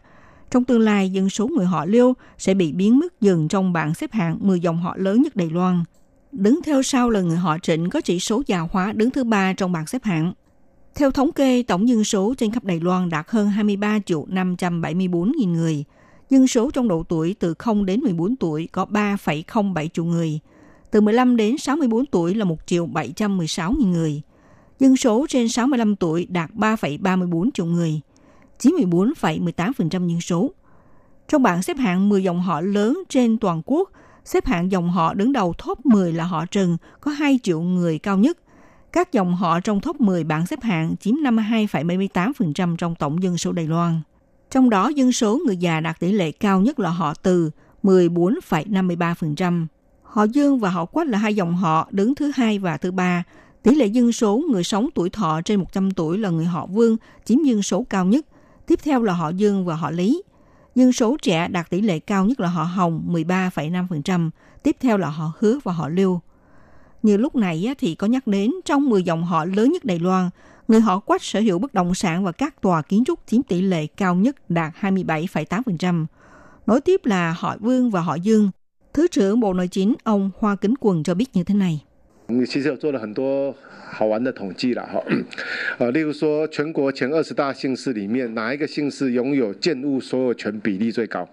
[0.51, 3.94] trong tương lai dân số người họ Liêu sẽ bị biến mất dần trong bảng
[3.94, 5.85] xếp hạng 10 dòng họ lớn nhất Đài Loan.
[6.33, 9.53] Đứng theo sau là người họ Trịnh có chỉ số già hóa đứng thứ ba
[9.53, 10.33] trong bảng xếp hạng.
[10.94, 15.33] Theo thống kê, tổng dân số trên khắp Đài Loan đạt hơn 23 triệu 574
[15.38, 15.85] nghìn người.
[16.31, 20.40] Dân số trong độ tuổi từ 0 đến 14 tuổi có 3,07 triệu người.
[20.90, 24.23] Từ 15 đến 64 tuổi là 1 triệu 716 nghìn người
[24.81, 28.01] dân số trên 65 tuổi đạt 3,34 triệu người,
[28.59, 30.51] chiếm 14,18% dân số.
[31.29, 33.90] Trong bảng xếp hạng 10 dòng họ lớn trên toàn quốc,
[34.25, 37.99] xếp hạng dòng họ đứng đầu top 10 là họ Trần, có 2 triệu người
[37.99, 38.38] cao nhất.
[38.93, 43.53] Các dòng họ trong top 10 bảng xếp hạng chiếm 52,78% trong tổng dân số
[43.53, 44.01] Đài Loan.
[44.51, 47.51] Trong đó, dân số người già đạt tỷ lệ cao nhất là họ Từ,
[47.83, 49.66] 14,53%.
[50.03, 53.25] Họ Dương và họ Quách là hai dòng họ đứng thứ hai và thứ ba,
[53.62, 56.96] Tỷ lệ dân số người sống tuổi thọ trên 100 tuổi là người họ Vương
[57.25, 58.27] chiếm dân số cao nhất,
[58.66, 60.23] tiếp theo là họ Dương và họ Lý.
[60.75, 64.31] Dân số trẻ đạt tỷ lệ cao nhất là họ Hồng 13,5%,
[64.62, 66.20] tiếp theo là họ Hứa và họ Lưu.
[67.03, 70.31] Như lúc này thì có nhắc đến trong 10 dòng họ lớn nhất Đài Loan,
[70.68, 73.61] người họ Quách sở hữu bất động sản và các tòa kiến trúc chiếm tỷ
[73.61, 76.07] lệ cao nhất đạt 27,8%.
[76.66, 78.51] Nối tiếp là họ Vương và họ Dương.
[78.94, 81.85] Thứ trưởng Bộ Nội chính ông Hoa Kính Quần cho biết như thế này.
[82.48, 83.56] 其实有做了很多
[83.91, 85.00] 好玩的统计了哈，
[85.78, 91.28] 呃，例如说全国前二十大姓氏里面，哪一个姓氏拥有建物所有权比例最高？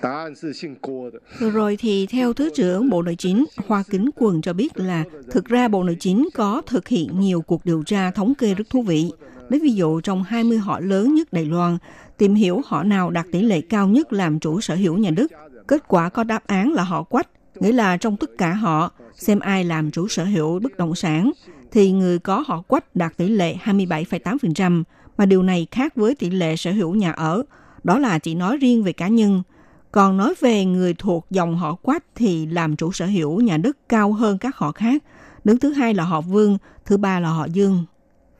[0.00, 1.18] 答案是姓郭的.
[1.38, 5.44] Rồi thì theo Thứ trưởng Bộ Nội chính Hoa Kính Quần cho biết là thực
[5.44, 8.82] ra Bộ Nội chính có thực hiện nhiều cuộc điều tra thống kê rất thú
[8.82, 9.10] vị.
[9.48, 11.78] Lấy ví dụ trong 20 họ lớn nhất Đài Loan,
[12.18, 15.30] tìm hiểu họ nào đạt tỷ lệ cao nhất làm chủ sở hữu nhà đất.
[15.68, 17.28] Kết quả có đáp án là họ Quách,
[17.59, 21.31] nghĩa là trong tất cả họ, xem ai làm chủ sở hữu bất động sản,
[21.71, 24.83] thì người có họ quách đạt tỷ lệ 27,8%,
[25.17, 27.43] mà điều này khác với tỷ lệ sở hữu nhà ở,
[27.83, 29.43] đó là chỉ nói riêng về cá nhân.
[29.91, 33.77] Còn nói về người thuộc dòng họ quách thì làm chủ sở hữu nhà đất
[33.89, 35.03] cao hơn các họ khác.
[35.43, 37.85] Đứng thứ hai là họ Vương, thứ ba là họ Dương.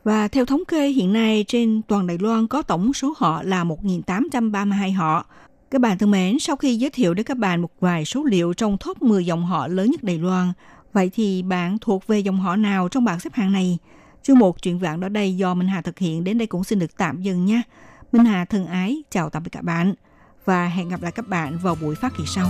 [0.03, 3.63] Và theo thống kê hiện nay trên toàn Đài Loan có tổng số họ là
[3.63, 5.25] 1.832 họ,
[5.71, 8.53] các bạn thân mến, sau khi giới thiệu đến các bạn một vài số liệu
[8.53, 10.53] trong top 10 dòng họ lớn nhất Đài Loan,
[10.93, 13.77] vậy thì bạn thuộc về dòng họ nào trong bảng xếp hạng này?
[14.23, 16.79] Chương một chuyện vạn đó đây do Minh Hà thực hiện đến đây cũng xin
[16.79, 17.61] được tạm dừng nha.
[18.11, 19.93] Minh Hà thân ái chào tạm biệt các bạn
[20.45, 22.49] và hẹn gặp lại các bạn vào buổi phát kỳ sau.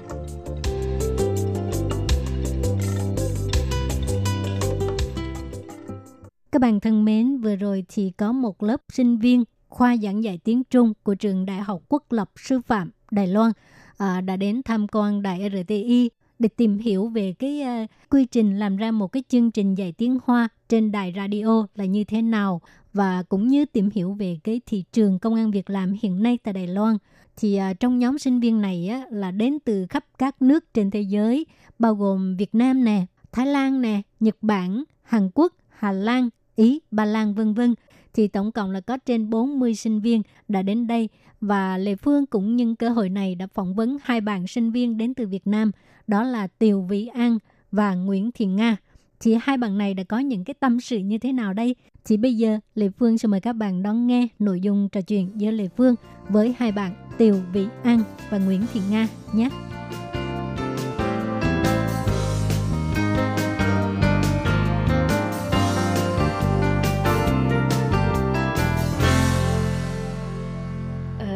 [6.51, 10.39] Các bạn thân mến, vừa rồi thì có một lớp sinh viên khoa giảng dạy
[10.43, 13.51] tiếng Trung của trường Đại học Quốc lập Sư phạm Đài Loan
[13.97, 16.09] à, đã đến tham quan Đài RTI
[16.39, 19.91] để tìm hiểu về cái uh, quy trình làm ra một cái chương trình dạy
[19.91, 22.61] tiếng Hoa trên đài radio là như thế nào
[22.93, 26.37] và cũng như tìm hiểu về cái thị trường công an việc làm hiện nay
[26.43, 26.97] tại Đài Loan.
[27.37, 30.91] Thì uh, trong nhóm sinh viên này á, là đến từ khắp các nước trên
[30.91, 31.45] thế giới,
[31.79, 36.79] bao gồm Việt Nam nè, Thái Lan nè, Nhật Bản, Hàn Quốc, Hà Lan, Ý,
[36.91, 37.75] Ba Lan vân vân
[38.13, 41.09] thì tổng cộng là có trên 40 sinh viên đã đến đây
[41.41, 44.97] và Lê Phương cũng nhân cơ hội này đã phỏng vấn hai bạn sinh viên
[44.97, 45.71] đến từ Việt Nam,
[46.07, 47.37] đó là Tiều Vĩ An
[47.71, 48.77] và Nguyễn Thiện Nga.
[49.19, 51.75] Thì hai bạn này đã có những cái tâm sự như thế nào đây?
[52.05, 55.31] Thì bây giờ Lê Phương sẽ mời các bạn đón nghe nội dung trò chuyện
[55.35, 55.95] giữa Lê Phương
[56.29, 59.49] với hai bạn Tiều Vĩ An và Nguyễn Thiện Nga nhé.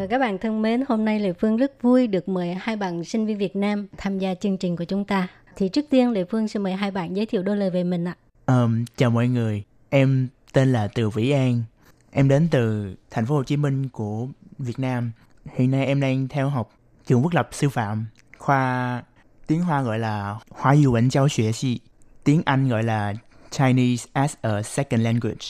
[0.10, 3.26] Các bạn thân mến, hôm nay Lê Phương rất vui được mời hai bạn sinh
[3.26, 5.28] viên Việt Nam tham gia chương trình của chúng ta.
[5.56, 8.06] Thì trước tiên Lê Phương sẽ mời hai bạn giới thiệu đôi lời về mình
[8.06, 8.16] ạ.
[8.46, 11.64] Um, chào mọi người, em tên là Từ Vĩ An.
[12.12, 15.12] Em đến từ thành phố Hồ Chí Minh của Việt Nam.
[15.56, 16.72] Hiện nay em đang theo học
[17.06, 18.06] trường quốc lập sư phạm,
[18.38, 19.04] khoa
[19.48, 21.80] tiếng Hoa gọi là Hoa ngữ văn giáo xuế 系,
[22.24, 23.14] tiếng Anh gọi là
[23.52, 25.46] Chinese as a second language.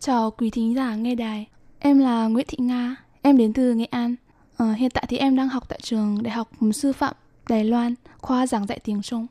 [0.00, 1.46] Chào quý thính giả nghe đài,
[1.78, 4.14] em là Nguyễn Thị Nga, em đến từ Nghệ An.
[4.56, 7.14] Ờ, hiện tại thì em đang học tại trường Đại học Sư phạm
[7.48, 9.26] Đài Loan, khoa giảng dạy tiếng Trung.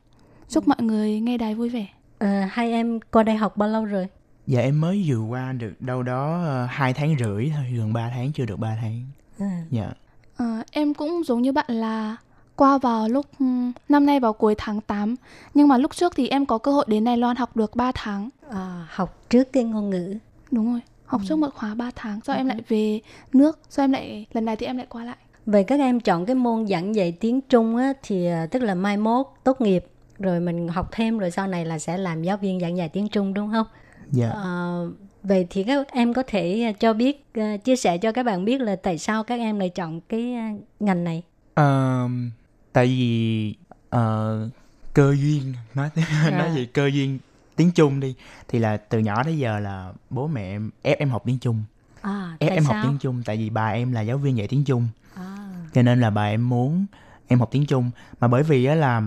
[0.48, 1.86] Chúc mọi người nghe đài vui vẻ.
[2.18, 4.06] Ờ, hai em qua đây học bao lâu rồi?
[4.46, 8.10] Dạ em mới vừa qua được đâu đó uh, 2 tháng rưỡi thôi, gần 3
[8.14, 9.02] tháng chưa được 3 tháng.
[9.38, 9.64] À.
[9.70, 9.90] Dạ.
[10.36, 12.16] Ờ, em cũng giống như bạn là
[12.56, 15.14] qua vào lúc ừm, năm nay vào cuối tháng 8
[15.54, 17.92] nhưng mà lúc trước thì em có cơ hội đến Đài Loan học được 3
[17.94, 18.28] tháng.
[18.50, 20.16] À, học trước cái ngôn ngữ.
[20.50, 23.00] Đúng rồi, học trước một khóa 3 tháng sau em lại về
[23.32, 25.16] nước, sau em lại lần này thì em lại qua lại.
[25.46, 28.74] Vậy các em chọn cái môn giảng dạy tiếng Trung á, thì à, tức là
[28.74, 29.84] mai mốt tốt nghiệp
[30.18, 33.08] rồi mình học thêm rồi sau này là sẽ làm giáo viên giảng dạy tiếng
[33.08, 33.66] Trung đúng không?
[34.10, 34.30] Dạ.
[34.30, 34.90] Ờ,
[35.22, 38.44] vậy thì các em có thể à, cho biết à, chia sẻ cho các bạn
[38.44, 41.22] biết là tại sao các em lại chọn cái à, ngành này?
[41.56, 42.30] Um,
[42.72, 43.54] tại vì
[43.96, 44.52] uh,
[44.94, 45.88] cơ duyên nói
[46.30, 47.18] nói gì cơ duyên
[47.58, 48.14] tiếng Trung đi
[48.48, 51.62] thì là từ nhỏ tới giờ là bố mẹ em ép em học tiếng Trung.
[52.00, 52.74] À, ép em sao?
[52.74, 54.88] học tiếng Trung tại vì bà em là giáo viên dạy tiếng Trung.
[55.14, 55.36] À,
[55.74, 56.86] cho nên là bà em muốn
[57.26, 57.90] em học tiếng Trung.
[58.20, 59.02] Mà bởi vì á là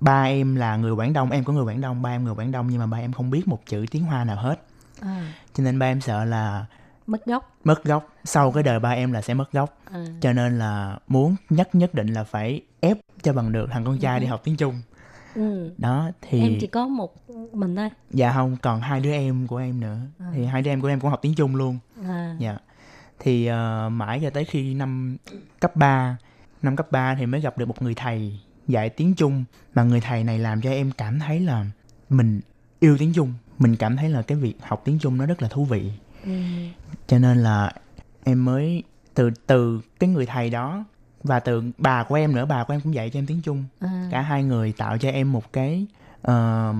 [0.00, 2.52] ba em là người Quảng Đông em có người Quảng Đông ba em người Quảng
[2.52, 4.60] Đông nhưng mà ba em không biết một chữ tiếng Hoa nào hết.
[5.00, 6.66] À, cho nên ba em sợ là
[7.06, 7.56] mất gốc.
[7.64, 8.08] mất gốc.
[8.24, 9.78] Sau cái đời ba em là sẽ mất gốc.
[9.92, 13.84] À, cho nên là muốn nhất nhất định là phải ép cho bằng được thằng
[13.84, 14.82] con trai đi học tiếng Trung
[15.36, 15.70] ừ.
[15.78, 17.14] đó thì Em chỉ có một
[17.52, 17.88] mình thôi.
[18.10, 20.26] dạ không còn hai đứa em của em nữa À.
[20.34, 22.58] thì hai đứa em của em cũng học tiếng Trung luôn À, dạ
[23.18, 25.16] thì ờ, mãi cho tới khi năm
[25.60, 26.16] cấp 3
[26.62, 29.44] năm cấp 3 thì mới gặp được một người thầy dạy tiếng Trung
[29.74, 31.66] mà người thầy này làm cho em cảm thấy là
[32.08, 32.40] mình
[32.80, 35.48] yêu tiếng Trung mình cảm thấy là cái việc học tiếng Trung nó rất là
[35.48, 35.92] thú vị
[36.24, 36.30] ừ.
[37.06, 37.72] cho nên là
[38.24, 38.82] em mới
[39.14, 40.84] từ từ cái người thầy đó
[41.26, 43.64] và từ bà của em nữa bà của em cũng dạy cho em tiếng Trung
[43.80, 45.86] À, cả hai người tạo cho em một cái
[46.22, 46.72] ờ,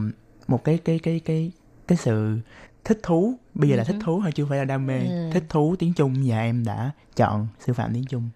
[0.48, 1.50] một cái cái cái cái
[1.88, 2.38] cái sự
[2.84, 4.02] thích thú bây giờ là Ừ thích hứ.
[4.04, 5.30] thú thôi chưa phải là đam mê Ừ.
[5.32, 8.28] thích thú tiếng Trung và em đã chọn sư phạm tiếng Trung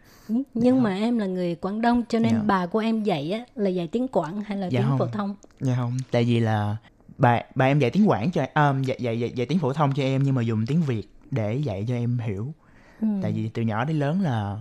[0.55, 2.42] nhưng mà em là người Quảng Đông cho nên Dạ.
[2.46, 4.99] bà của em dạy á là dạy tiếng Quảng hay là Dạ tiếng không.
[4.99, 5.35] phổ thông?
[5.61, 6.77] Dạ không, tại vì là
[7.18, 9.92] bà bà em dạy tiếng Quảng cho à, dạy, dạy dạy dạy tiếng phổ thông
[9.94, 12.55] cho em nhưng mà dùng tiếng Việt để dạy cho em hiểu.
[13.01, 13.07] Ừ.
[13.23, 14.57] Tại vì từ nhỏ đến lớn là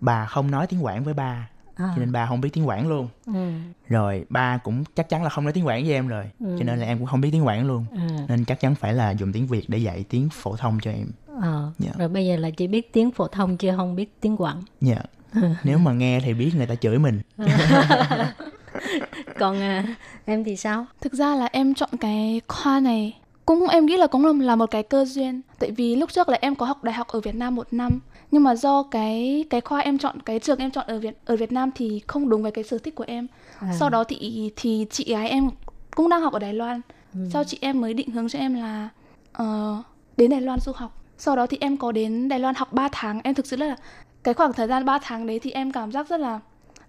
[0.00, 1.88] bà không nói tiếng Quảng với ba, À.
[1.96, 3.08] cho nên ba không biết tiếng Quảng luôn.
[3.26, 3.50] Ừ.
[3.88, 6.56] Rồi ba cũng chắc chắn là không nói tiếng Quảng với em rồi, Ừ.
[6.58, 7.84] cho nên là em cũng không biết tiếng Quảng luôn.
[7.92, 7.98] Ừ.
[8.28, 11.06] Nên chắc chắn phải là dùng tiếng Việt để dạy tiếng phổ thông cho em.
[11.42, 11.90] Ờ, Dạ.
[11.98, 14.62] Rồi bây giờ là chỉ biết tiếng phổ thông chứ không biết tiếng Quảng.
[14.80, 14.96] Dạ.
[15.64, 17.20] Nếu mà nghe thì biết người ta chửi mình.
[19.38, 19.84] Còn à,
[20.24, 20.86] em thì sao?
[21.00, 24.56] Thực ra là em chọn cái khoa này cũng em nghĩ là cũng là, là
[24.56, 27.20] một cái cơ duyên tại vì lúc trước là em có học đại học ở
[27.20, 27.98] Việt Nam một năm
[28.30, 31.36] nhưng mà do cái cái khoa em chọn cái trường em chọn ở Việt ở
[31.36, 33.26] Việt Nam thì không đúng với cái sở thích của em
[33.60, 33.72] À.
[33.78, 35.50] sau đó thì thì chị gái em
[35.96, 36.80] cũng đang học ở Đài Loan
[37.14, 37.20] Ừ.
[37.32, 38.88] sau chị em mới định hướng cho em là
[39.32, 39.76] ờ,
[40.16, 42.88] đến Đài Loan du học sau đó thì em có đến Đài Loan học 3
[42.92, 43.76] tháng em thực sự là
[44.22, 46.40] cái khoảng thời gian 3 tháng đấy thì em cảm giác rất là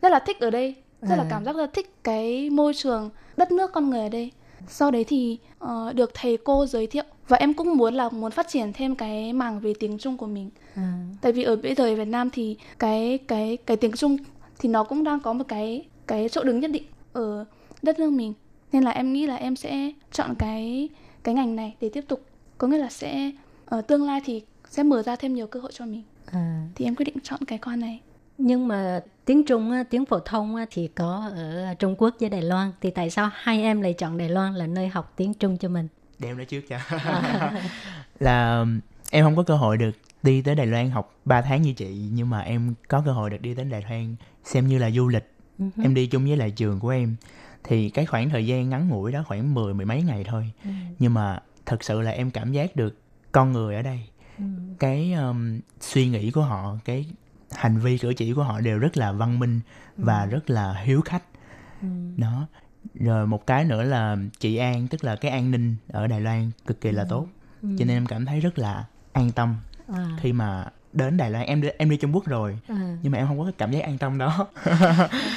[0.02, 1.28] rất là thích ở đây rất là À.
[1.30, 4.32] cảm giác rất là thích cái môi trường đất nước con người ở đây
[4.68, 8.32] sau đấy thì ờ, được thầy cô giới thiệu và em cũng muốn là muốn
[8.32, 10.94] phát triển thêm cái mảng về tiếng Trung của mình À.
[11.22, 14.18] tại vì ở bây giờ ở Việt Nam thì cái cái cái tiếng Trung
[14.60, 17.46] thì nó cũng đang có một cái cái chỗ đứng nhất định ở
[17.82, 18.34] đất nước mình
[18.72, 20.90] nên là em nghĩ là em sẽ chọn cái
[21.24, 22.22] cái ngành này để tiếp tục
[22.58, 23.32] có nghĩa là sẽ
[23.66, 26.68] ở tương lai thì sẽ mở ra thêm nhiều cơ hội cho mình À.
[26.76, 28.00] thì em quyết định chọn cái khoa này
[28.38, 32.72] Nhưng mà tiếng Trung, tiếng phổ thông thì có ở Trung Quốc với Đài Loan.
[32.82, 35.70] Thì tại sao hai em lại chọn Đài Loan là nơi học tiếng Trung cho
[35.70, 35.88] mình?
[36.22, 36.78] Đem nó trước cho.
[38.20, 38.66] là
[39.12, 39.92] em không có cơ hội được
[40.24, 43.30] đi tới Đài Loan học 3 tháng như chị nhưng mà em có cơ hội
[43.30, 45.32] được đi đến Đài Loan xem như là du lịch.
[45.60, 45.66] Hứ.
[45.84, 47.16] Em đi chung với lại trường của em
[47.64, 50.52] thì cái khoảng thời gian ngắn ngủi đó khoảng 10 mười mấy ngày thôi.
[50.64, 50.70] Ừ.
[51.00, 52.98] Nhưng mà thật sự là em cảm giác được
[53.32, 54.00] con người ở đây
[54.38, 54.44] Ừ.
[54.80, 57.06] cái um, suy nghĩ của họ cái
[57.52, 59.60] hành vi cử chỉ của họ đều rất là văn minh
[59.98, 61.24] và rất là hiếu khách
[62.18, 62.48] đó
[62.96, 66.52] rồi một cái nữa là chị An tức là cái an ninh ở Đài Loan
[66.68, 67.28] cực kỳ là tốt
[67.62, 67.70] Ừ.
[67.80, 69.56] cho nên em cảm thấy rất là an tâm
[69.94, 70.08] À.
[70.22, 72.98] khi mà đến Đài Loan em đi, em đi Trung Quốc rồi À.
[73.04, 74.48] nhưng mà em không có cái cảm giác an tâm đó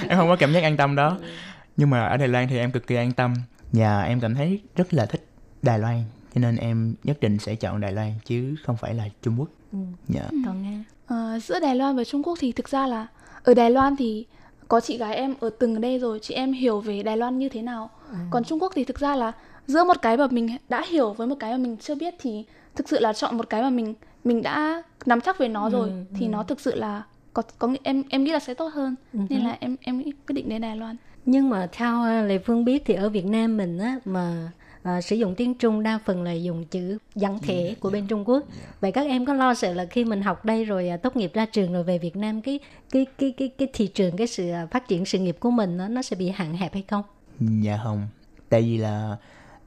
[0.08, 1.18] em không có cảm giác an tâm đó
[1.76, 3.34] nhưng mà ở Đài Loan thì em cực kỳ an tâm
[3.72, 5.26] và em cảm thấy rất là thích
[5.62, 6.04] Đài Loan
[6.34, 9.48] cho nên em nhất định sẽ chọn Đài Loan chứ không phải là Trung Quốc
[9.72, 9.78] Ừ.
[10.08, 10.78] dạ Còn nghe.
[11.06, 13.06] Ờ, giữa Đài Loan và Trung Quốc thì thực ra là
[13.44, 14.26] ở Đài Loan thì
[14.68, 17.48] có chị gái em ở từng đây rồi chị em hiểu về Đài Loan như
[17.48, 17.90] thế nào.
[18.30, 19.32] Còn Trung Quốc thì thực ra là
[19.66, 22.44] giữa một cái mà mình đã hiểu với một cái mà mình chưa biết thì
[22.74, 25.88] thực sự là chọn một cái mà mình mình đã nắm chắc về nó rồi
[25.88, 26.30] Ừ, thì ừ.
[26.30, 28.94] nó thực sự là có có em em nghĩ là sẽ tốt hơn.
[29.12, 30.96] Ừ nên là em em quyết định đến Đài Loan.
[31.26, 34.50] Nhưng mà theo à, Lê Phương biết thì ở Việt Nam mình á mà
[34.84, 38.28] à, sử dụng tiếng Trung đa phần là dùng chữ văn thể của bên Trung
[38.28, 38.44] Quốc.
[38.80, 41.30] Vậy các em có lo sợ là khi mình học đây rồi à, tốt nghiệp
[41.34, 42.58] ra trường rồi về Việt Nam cái
[42.90, 45.76] cái cái cái cái thị trường cái sự à, phát triển sự nghiệp của mình
[45.76, 47.02] nó nó sẽ bị hạn hẹp hay không?
[47.40, 48.08] Dạ không
[48.48, 49.16] Tại vì là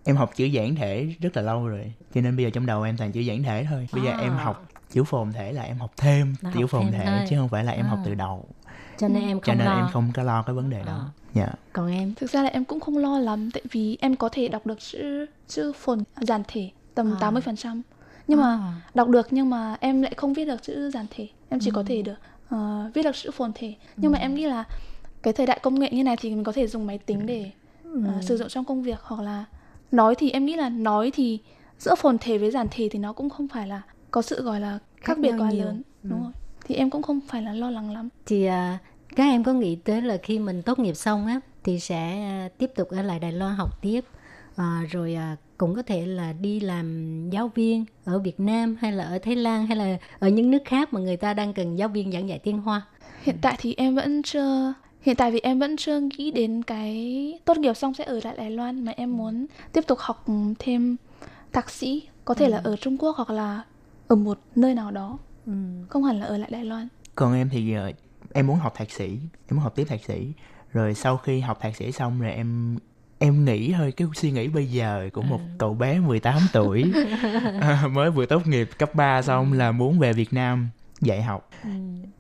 [0.04, 2.84] em học chữ giản thể rất là lâu rồi Cho nên bây giờ trong đầu
[2.84, 4.20] em toàn chữ giản thể thôi Bây giờ À.
[4.22, 7.20] em học chữ phồn thể là em học thêm Là chữ học phồn thể thôi.
[7.30, 8.06] Chứ không phải là em học À.
[8.06, 8.46] từ đầu
[8.98, 9.76] Cho nên em Cho không nên lo.
[9.78, 11.10] em không có lo cái vấn đề đó.
[11.34, 11.48] Dạ.
[11.74, 12.14] Còn em?
[12.16, 14.80] Thực ra là em cũng không lo lắm tại vì em có thể đọc được
[14.80, 17.18] chữ chữ phồn giản thể tầm À.
[17.20, 17.82] 80 phần trăm.
[18.28, 21.28] Nhưng mà đọc được nhưng mà em lại không viết được chữ giản thể.
[21.50, 22.16] Em chỉ có thể được
[22.50, 23.74] ờ, viết được chữ phồn thể.
[23.98, 24.64] Nhưng mà em nghĩ là
[25.24, 27.52] cái thời đại công nghệ như này thì mình có thể dùng máy tính để
[28.08, 29.46] ờ, sử dụng trong công việc hoặc là
[29.92, 31.40] nói thì em nghĩ là nói thì
[31.80, 33.82] giữa phồn thể với giản thể thì nó cũng không phải là
[34.12, 35.66] có sự gọi là khác, Khác biệt quá nhiều.
[35.66, 35.82] lớn.
[36.04, 36.10] Ừ.
[36.10, 36.32] đúng rồi
[36.68, 38.10] thì em cũng không phải là lo lắng lắm.
[38.26, 38.78] Thì à,
[39.16, 42.50] các em có nghĩ tới là khi mình tốt nghiệp xong á thì sẽ à,
[42.58, 44.06] tiếp tục ở lại Đài Loan học tiếp
[44.56, 48.92] à, rồi à, cũng có thể là đi làm giáo viên ở Việt Nam hay
[48.92, 51.76] là ở Thái Lan hay là ở những nước khác mà người ta đang cần
[51.76, 52.82] giáo viên giảng dạy tiếng Hoa.
[53.22, 57.40] Hiện tại thì em vẫn chưa hiện tại thì em vẫn chưa nghĩ đến cái
[57.46, 60.26] tốt nghiệp xong sẽ ở lại Đài Loan mà em muốn tiếp tục học
[60.60, 60.98] thêm
[61.54, 63.62] thạc sĩ có thể là ở Trung Quốc hoặc là
[64.08, 65.18] ở một nơi nào đó
[65.48, 65.54] Ừ.
[65.90, 67.92] không hẳn là ở lại Đài Loan Còn em thì ờ,
[68.34, 69.08] em muốn học thạc sĩ
[69.48, 70.32] Em muốn học tiếp thạc sĩ
[70.74, 72.78] Rồi sau khi học thạc sĩ xong rồi em
[73.20, 76.92] Em nghĩ thôi cái suy nghĩ bây giờ của một cậu bé 18 tuổi
[77.62, 80.70] à, Mới vừa tốt nghiệp cấp 3 xong là muốn về Việt Nam
[81.02, 81.70] dạy học Ừ.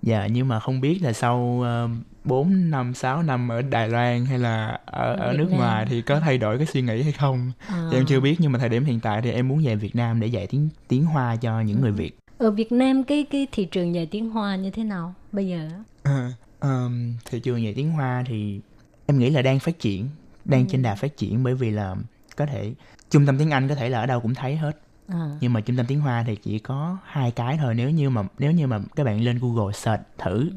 [0.01, 1.91] Dạ nhưng mà không biết là sau uh,
[2.23, 5.59] 4 năm 6 năm ở Đài Loan hay là ở, Ở ở Việt nước Nam.
[5.59, 7.87] ngoài thì có thay đổi cái suy nghĩ hay không À.
[7.91, 9.95] thì em chưa biết nhưng mà thời điểm hiện tại thì em muốn về Việt
[9.95, 13.47] Nam để dạy tiếng tiếng Hoa cho những người Việt Ở Việt Nam cái cái
[13.51, 15.69] thị trường dạy tiếng Hoa như thế nào bây giờ?
[16.03, 18.61] Ờ, ờm, thị trường dạy tiếng Hoa thì
[19.05, 20.09] em nghĩ là đang phát triển
[20.45, 21.95] đang trên đà phát triển bởi vì là
[22.35, 22.73] có thể
[23.09, 25.37] trung tâm tiếng Anh có thể là ở đâu cũng thấy hết À.
[25.41, 28.23] nhưng mà trung tâm tiếng Hoa thì chỉ có hai cái thôi nếu như mà
[28.39, 30.49] nếu như mà các bạn lên Google search thử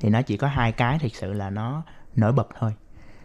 [0.00, 1.82] thì nó chỉ có hai cái thực sự là nó
[2.16, 2.72] nổi bật thôi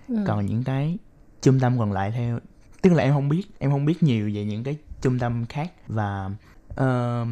[0.07, 0.15] Ừ.
[0.27, 0.97] còn những cái
[1.41, 2.39] trung tâm còn lại theo
[2.81, 5.71] tức là em không biết em không biết nhiều về những cái trung tâm khác
[5.87, 6.29] và
[6.73, 7.27] uh,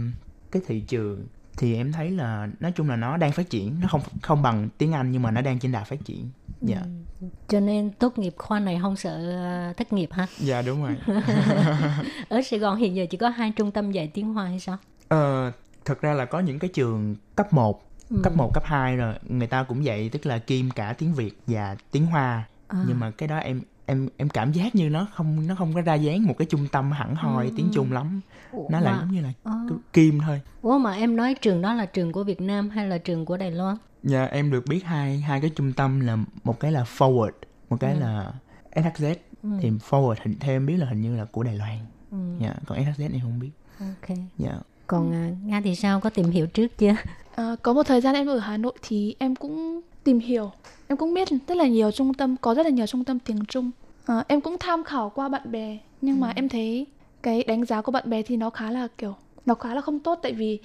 [0.52, 1.28] cái thị trường
[1.58, 4.70] thì em thấy là nói chung là nó đang phát triển nó không không bằng
[4.78, 6.30] tiếng Anh nhưng mà nó đang trên đà phát triển
[6.62, 6.88] dạ yeah.
[7.22, 7.28] ừ.
[7.48, 10.98] cho nên tốt nghiệp khoa này không sợ ờ, thất nghiệp ha dạ đúng rồi
[12.30, 14.78] ở Sài Gòn hiện giờ chỉ có hai trung tâm dạy tiếng Hoa hay sao
[15.08, 15.52] ờ
[15.86, 18.20] thật ra là có những cái trường cấp 1 ừ.
[18.24, 21.34] cấp 1, cấp 2 rồi người ta cũng dạy tức là kim cả tiếng Việt
[21.48, 22.84] và tiếng Hoa à.
[22.88, 23.62] nhưng mà cái đó em
[23.92, 26.68] em em cảm giác như nó không nó không có ra dáng một cái trung
[26.72, 27.52] tâm hẳn hoi ừ.
[27.58, 28.22] tiếng Trung lắm.
[28.52, 29.54] Ủa, nó là giống như là à.
[29.94, 30.42] kim thôi.
[30.62, 33.38] Ủa mà em nói trường đó là trường của Việt Nam hay là trường của
[33.38, 33.78] Đài Loan?
[34.04, 37.32] Dạ em được biết hai hai cái trung tâm là một cái là forward
[37.70, 38.00] một cái ừ.
[38.00, 38.34] là
[38.76, 39.50] SHZ ừ.
[39.62, 41.78] thì forward hình theo em biết là hình như là của Đài Loan.
[42.12, 42.18] Ừ.
[42.40, 43.52] dạ còn SHZ em không biết.
[43.80, 44.18] Ok.
[44.38, 44.60] Dạ.
[44.88, 46.00] Còn à, nga thì sao?
[46.00, 46.96] Có tìm hiểu trước chưa?
[47.36, 50.52] À, có một thời gian em ở hà nội thì em cũng tìm hiểu
[50.92, 53.46] em cũng biết rất là nhiều trung tâm có rất là nhiều trung tâm tiếng
[53.46, 53.72] trung
[54.06, 56.20] à, em cũng tham khảo qua bạn bè nhưng ừ.
[56.20, 56.88] mà em thấy
[57.24, 60.00] cái đánh giá của bạn bè thì nó khá là kiểu nó khá là không
[60.00, 60.60] tốt tại vì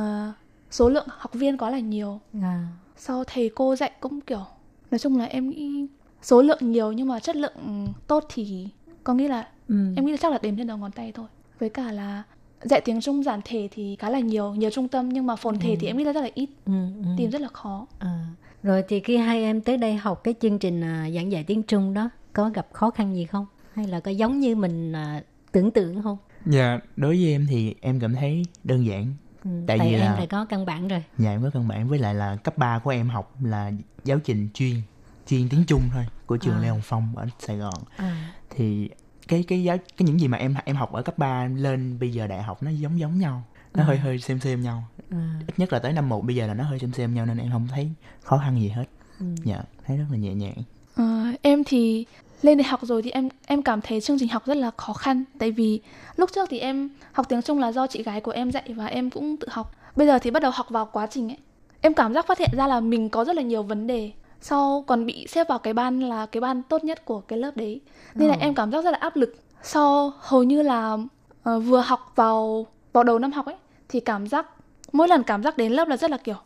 [0.70, 2.66] số lượng học viên quá là nhiều à.
[2.96, 4.44] sau thầy cô dạy cũng kiểu
[4.90, 5.86] nói chung là em nghĩ
[6.22, 8.68] số lượng nhiều nhưng mà chất lượng tốt thì
[9.04, 9.74] có nghĩa là ừ.
[9.96, 11.26] em nghĩ là chắc là đếm trên đầu ngón tay thôi
[11.58, 12.22] với cả là
[12.62, 15.58] dạy tiếng Trung giản thể thì khá là nhiều nhiều trung tâm nhưng mà phồn
[15.58, 15.76] thể ừ.
[15.80, 16.72] thì em nghĩ là rất là ít ừ,
[17.02, 17.08] ừ.
[17.16, 18.26] tìm rất là khó à.
[18.62, 21.62] rồi thì khi hai em tới đây học cái chương trình uh, giảng dạy tiếng
[21.62, 25.22] Trung đó có gặp khó khăn gì không hay là có giống như mình uh,
[25.52, 29.14] tưởng tượng không dạ đối với em thì em cảm thấy đơn giản
[29.44, 31.88] ừ, tại, tại vì em là có căn bản rồi dạ em có căn bản
[31.88, 33.72] với lại là cấp 3 của em học là
[34.04, 34.74] giáo trình chuyên
[35.26, 36.60] chuyên tiếng Trung thôi của trường à.
[36.60, 38.34] Lê Hồng Phong ở Sài Gòn à.
[38.50, 38.90] thì
[39.28, 42.12] cái cái giáo cái những gì mà em em học ở cấp 3 lên bây
[42.12, 43.42] giờ đại học nó giống giống nhau
[43.74, 43.86] nó à.
[43.86, 45.40] hơi hơi xem xem nhau à.
[45.46, 47.38] ít nhất là tới năm một bây giờ là nó hơi xem xem nhau nên
[47.38, 48.84] em không thấy khó khăn gì hết
[49.20, 49.26] ừ.
[49.44, 50.62] dạ thấy rất là nhẹ nhàng
[50.98, 52.06] à, em thì
[52.42, 54.92] lên đại học rồi thì em em cảm thấy chương trình học rất là khó
[54.92, 55.24] khăn.
[55.38, 55.80] Tại vì
[56.16, 58.86] lúc trước thì em học tiếng Trung là do chị gái của em dạy và
[58.86, 59.74] em cũng tự học.
[59.96, 61.38] Bây giờ thì bắt đầu học vào quá trình ấy.
[61.80, 64.10] Em cảm giác phát hiện ra là mình có rất là nhiều vấn đề.
[64.40, 67.56] Sau còn bị xếp vào cái ban là cái ban tốt nhất của cái lớp
[67.56, 67.80] đấy.
[68.14, 68.40] Nên là ờ.
[68.40, 69.34] em cảm giác rất là áp lực.
[69.62, 73.56] Sau hầu như là uh, vừa học vào vào đầu năm học ấy
[73.88, 74.46] thì cảm giác
[74.92, 76.36] mỗi lần cảm giác đến lớp là rất là kiểu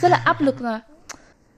[0.00, 0.80] rất là áp lực là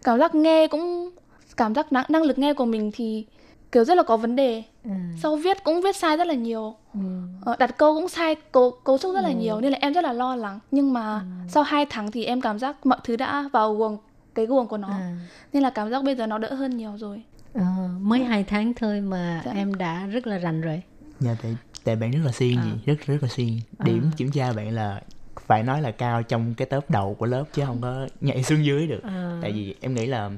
[0.02, 1.10] cảm giác nghe cũng
[1.56, 3.26] cảm giác năng, năng lực nghe của mình thì
[3.72, 4.90] kiểu rất là có vấn đề ừ.
[5.22, 7.00] sau viết cũng viết sai rất là nhiều ừ.
[7.44, 9.34] ờ, đặt câu cũng sai cấu cấu trúc rất là ừ.
[9.34, 11.26] nhiều nên là em rất là lo lắng nhưng mà ừ.
[11.48, 13.98] sau 2 tháng thì em cảm giác mọi thứ đã vào guồng
[14.34, 15.16] cái guồng của nó à.
[15.52, 17.22] nên là cảm giác bây giờ nó đỡ hơn nhiều rồi
[17.54, 19.52] à, mới hai tháng thôi mà dạ.
[19.52, 20.82] em đã rất là rành rồi
[21.20, 22.64] dạ tại tại bạn rất là siêng à.
[22.64, 24.14] gì rất rất là siêng điểm à.
[24.16, 25.00] kiểm tra bạn là
[25.46, 28.64] phải nói là cao trong cái tớp đầu của lớp chứ không có nhảy xuống
[28.64, 29.38] dưới được à.
[29.42, 30.30] tại vì em nghĩ là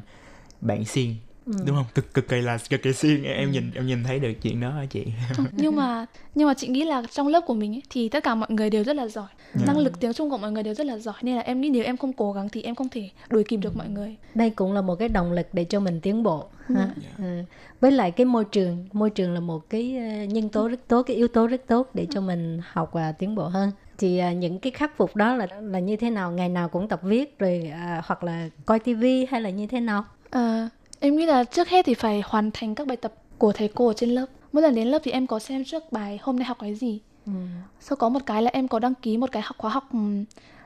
[0.60, 1.14] bạn siêng
[1.48, 1.54] Ừ.
[1.66, 3.52] đúng không cực cực kỳ là cực kỳ siêng em ừ.
[3.52, 5.06] nhìn em nhìn thấy được chuyện đó hả chị
[5.52, 8.34] nhưng mà nhưng mà chị nghĩ là trong lớp của mình ấy, thì tất cả
[8.34, 9.66] mọi người đều rất là giỏi yeah.
[9.66, 11.70] năng lực tiếng trung của mọi người đều rất là giỏi nên là em nghĩ
[11.70, 14.50] nếu em không cố gắng thì em không thể đuổi kịp được mọi người đây
[14.50, 16.74] cũng là một cái động lực để cho mình tiến bộ ừ.
[16.74, 16.80] ha?
[16.80, 17.18] Yeah.
[17.18, 17.42] Ừ.
[17.80, 21.02] với lại cái môi trường môi trường là một cái ờ, nhân tố rất tốt
[21.02, 24.32] cái yếu tố rất tốt để cho mình học và tiến bộ hơn thì à,
[24.32, 27.38] những cái khắc phục đó là là như thế nào ngày nào cũng tập viết
[27.38, 30.68] rồi à, hoặc là coi tivi hay là như thế nào à,
[31.00, 33.86] Em nghĩ là trước hết thì phải hoàn thành các bài tập của thầy cô
[33.86, 34.26] ở trên lớp.
[34.52, 37.00] Mỗi lần đến lớp thì em có xem trước bài hôm nay học cái gì.
[37.26, 37.32] Ừ.
[37.80, 39.84] Sau có một cái là em có đăng ký một cái học khóa học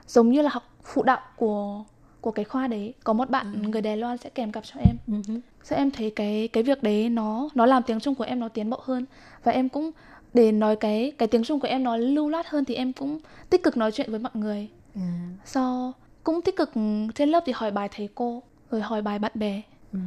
[0.07, 1.85] giống như là học phụ đạo của
[2.21, 2.95] của cái khoa đấy.
[3.05, 3.69] Có một bạn ừ.
[3.69, 4.97] người Đài Loan sẽ kèm cặp cho em.
[5.07, 5.35] Ừ.
[5.65, 8.49] Sau em thấy cái cái việc đấy nó nó làm tiếng Trung của em nó
[8.49, 9.05] tiến bộ hơn
[9.45, 9.91] và em cũng
[10.35, 13.19] để nói cái cái tiếng Trung của em nó lưu loát hơn thì em cũng
[13.51, 14.69] tích cực nói chuyện với mọi người.
[14.95, 15.01] Ừ.
[15.45, 15.93] Sau
[16.25, 16.71] cũng tích cực
[17.15, 18.43] trên lớp thì hỏi bài thầy cô
[18.73, 19.63] rồi hỏi bài bạn bè
[19.93, 19.99] Ừ.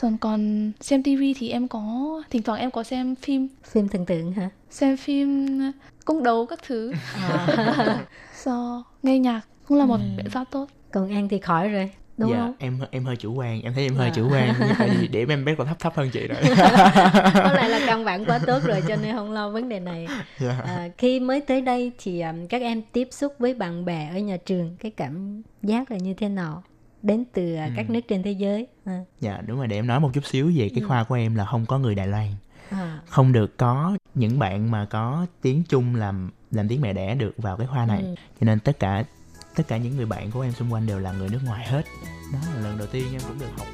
[0.00, 1.82] Còn còn xem tivi thì em có
[2.30, 4.50] thỉnh thoảng em có xem phim phim thần tượng hả?
[4.70, 5.58] Xem phim
[6.04, 6.92] cung đấu các thứ.
[7.14, 8.04] À.
[8.34, 10.06] so nghe nhạc cũng là một ừ.
[10.16, 10.66] biện pháp tốt.
[10.92, 12.54] Còn An thì khỏi rồi đúng dạ, không?
[12.58, 14.14] em em hơi chủ quan, em thấy em hơi dạ.
[14.14, 16.38] chủ quan tại vì điểm em bé còn thấp thấp hơn chị rồi.
[17.34, 20.06] có lại là căn bản quá tốt rồi cho nên không lo vấn đề này.
[20.38, 20.60] Dạ.
[20.64, 24.18] À, khi mới tới đây thì um, các em tiếp xúc với bạn bè ở
[24.18, 26.62] nhà trường cái cảm giác là như thế nào?
[27.06, 27.72] Đến từ à, ừ.
[27.76, 29.04] các nước trên thế giới à.
[29.20, 30.88] dạ đúng rồi để em nói một chút xíu về cái ừ.
[30.88, 32.28] khoa của em là không có người đài loan
[32.70, 33.00] à.
[33.08, 37.34] không được có những bạn mà có tiếng trung làm làm tiếng mẹ đẻ được
[37.36, 38.14] vào cái khoa này ừ.
[38.40, 39.04] cho nên tất cả
[39.54, 41.82] tất cả những người bạn của em xung quanh đều là người nước ngoài hết
[42.32, 43.66] đó là lần đầu tiên em cũng được học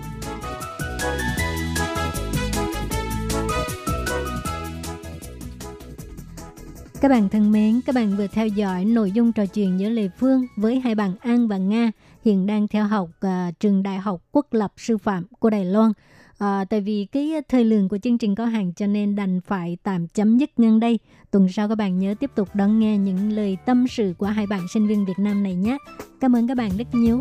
[7.03, 10.09] Các bạn thân mến, các bạn vừa theo dõi nội dung trò chuyện giữa Lê
[10.19, 11.91] Phương với hai bạn An và Nga
[12.25, 15.93] hiện đang theo học uh, trường Đại học Quốc lập Sư phạm của Đài Loan.
[16.39, 19.77] À, tại vì cái thời lượng của chương trình có hạn cho nên đành phải
[19.83, 20.99] tạm chấm dứt nhân đây.
[21.31, 24.47] Tuần sau các bạn nhớ tiếp tục đón nghe những lời tâm sự của hai
[24.47, 25.79] bạn sinh viên Việt Nam này nhé.
[26.21, 27.21] Cảm ơn các bạn rất nhiều.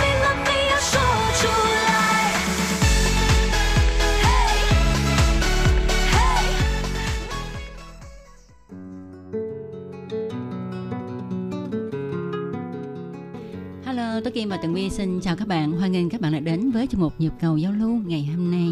[13.91, 15.71] Hello, Tố Kim và Tường Vi xin chào các bạn.
[15.71, 18.51] Hoan nghênh các bạn đã đến với chương mục Nhịp cầu giao lưu ngày hôm
[18.51, 18.69] nay.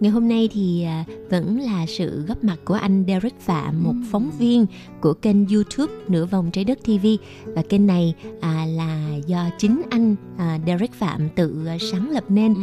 [0.00, 3.94] Ngày hôm nay thì à, vẫn là sự góp mặt của anh Derek Phạm, một
[4.10, 4.66] phóng viên
[5.00, 7.06] của kênh YouTube Nửa vòng trái đất TV
[7.44, 12.54] và kênh này à, là do chính anh à, Derek Phạm tự sáng lập nên.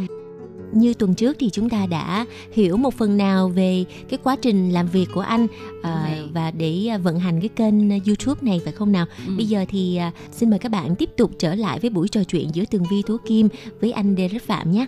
[0.72, 4.70] Như tuần trước thì chúng ta đã hiểu một phần nào về cái quá trình
[4.70, 5.46] làm việc của anh
[5.82, 6.28] Này.
[6.32, 9.06] và để à, vận hành cái kênh YouTube này phải không nào?
[9.26, 9.32] Ừ.
[9.36, 12.24] Bây giờ thì à, xin mời các bạn tiếp tục trở lại với buổi trò
[12.24, 13.48] chuyện giữa Tường Vi Tố Kim
[13.80, 14.86] với anh Derek Phạm nhé.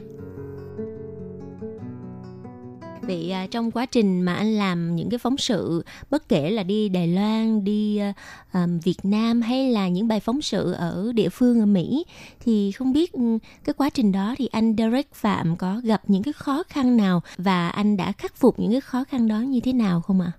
[3.06, 6.62] Vậy à, trong quá trình mà anh làm những cái phóng sự bất kể là
[6.62, 8.12] đi Đài Loan, đi à,
[8.52, 12.04] à, Việt Nam hay là những bài phóng sự ở địa phương ở Mỹ
[12.44, 16.22] thì không biết ừ, cái quá trình đó thì anh Derek Phạm có gặp những
[16.22, 19.60] cái khó khăn nào và anh đã khắc phục những cái khó khăn đó như
[19.60, 20.32] thế nào không ạ?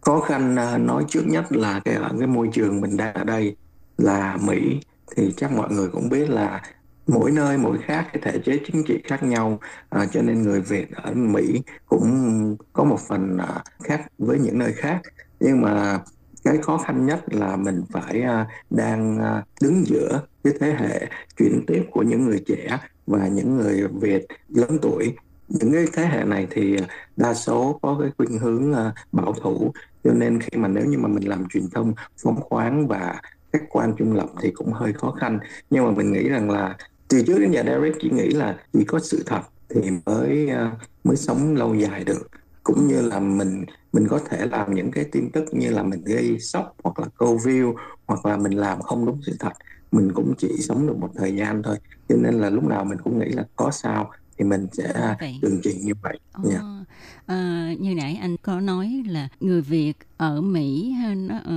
[0.00, 0.54] khó khăn
[0.86, 3.56] nói trước nhất là cái ở cái môi trường mình đang ở đây
[3.98, 4.80] là Mỹ
[5.16, 6.62] thì chắc mọi người cũng biết là
[7.06, 9.58] mỗi nơi mỗi khác cái thể chế chính trị khác nhau.
[9.88, 14.58] À, cho nên người Việt ở Mỹ cũng có một phần à, khác với những
[14.58, 15.00] nơi khác.
[15.40, 16.00] Nhưng mà
[16.44, 21.06] cái khó khăn nhất là mình phải à, đang à, đứng giữa cái thế hệ
[21.38, 25.16] chuyển tiếp của những người trẻ và những người Việt lớn tuổi.
[25.48, 26.76] Những cái thế hệ này thì
[27.16, 29.72] đa số có cái khuynh hướng à, bảo thủ.
[30.04, 33.20] Cho nên khi mà nếu như mà mình làm truyền thông phóng khoáng và
[33.52, 35.38] khách quan trung lập thì cũng hơi khó khăn.
[35.70, 36.76] Nhưng mà mình nghĩ rằng là
[37.08, 39.40] từ trước đến giờ Derek chỉ nghĩ là chỉ có sự thật
[39.74, 40.72] thì mới à,
[41.04, 42.28] mới sống lâu dài được
[42.62, 46.04] cũng như là mình mình có thể làm những cái tin tức như là mình
[46.04, 47.74] gây sốc hoặc là câu view
[48.06, 49.52] hoặc là mình làm không đúng sự thật
[49.92, 51.76] mình cũng chỉ sống được một thời gian thôi
[52.08, 55.38] cho nên là lúc nào mình cũng nghĩ là có sao thì mình sẽ Vậy.
[55.42, 56.58] tường trình như vậy Dạ.
[56.60, 56.84] Ờ,
[57.26, 57.36] ờ,
[57.80, 61.54] như nãy anh có nói là người Việt ở Mỹ nó ờ,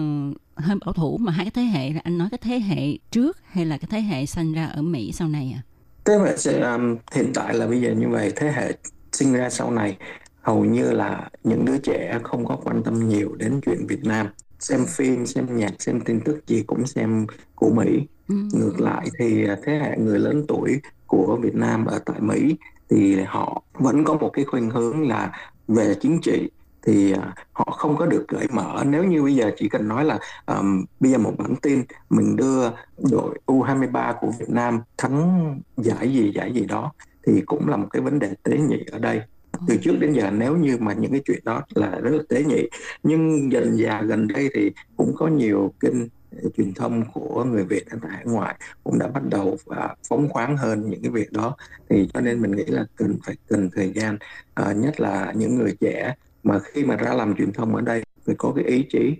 [0.62, 3.38] hơi bảo thủ mà hai cái thế hệ là anh nói cái thế hệ trước
[3.44, 5.62] hay là cái thế hệ sinh ra ở Mỹ sau này à?
[6.06, 8.74] Thế sẽ um, hiện tại là bây giờ như vậy thế hệ
[9.12, 9.98] sinh ra sau này
[10.42, 14.28] hầu như là những đứa trẻ không có quan tâm nhiều đến chuyện Việt Nam
[14.60, 18.36] xem phim xem nhạc xem tin tức gì cũng xem của Mỹ Ừ.
[18.52, 22.56] ngược lại thì à, thế hệ người lớn tuổi của Việt Nam ở tại Mỹ
[22.90, 25.32] thì họ vẫn có một cái khuynh hướng là
[25.68, 26.50] về chính trị
[26.86, 28.84] thì à, họ không có được cởi mở.
[28.86, 32.36] Nếu như bây giờ chỉ cần nói là um, bây giờ một bản tin mình
[32.36, 32.70] đưa
[33.12, 36.92] đội U23 của Việt Nam thắng giải gì giải gì đó
[37.28, 39.22] thì cũng là một cái vấn đề tế nhị ở đây.
[39.68, 42.44] Từ trước đến giờ nếu như mà những cái chuyện đó là rất là tế
[42.44, 42.70] nhị
[43.04, 46.08] nhưng dần dà gần đây thì cũng có nhiều kênh
[46.44, 49.96] ờ, truyền thông của người Việt ở tại hải ngoại cũng đã bắt đầu và
[50.10, 51.56] phóng khoáng hơn những cái việc đó.
[51.90, 54.18] Thì cho nên mình nghĩ là cần phải cần thời gian
[54.60, 58.04] Ờ, nhất là những người trẻ mà khi mà ra làm truyền thông ở đây
[58.26, 59.16] phải có cái ý chí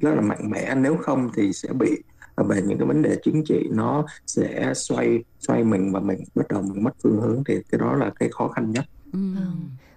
[0.00, 0.74] rất là mạnh mẽ.
[0.74, 1.90] Nếu không thì sẽ bị
[2.34, 6.18] ờ, về những cái vấn đề chính trị nó sẽ xoay xoay mình và mình
[6.34, 7.44] bắt đầu mình mất phương hướng.
[7.44, 8.84] Thì cái đó là cái khó khăn nhất.
[9.12, 9.18] Ừ.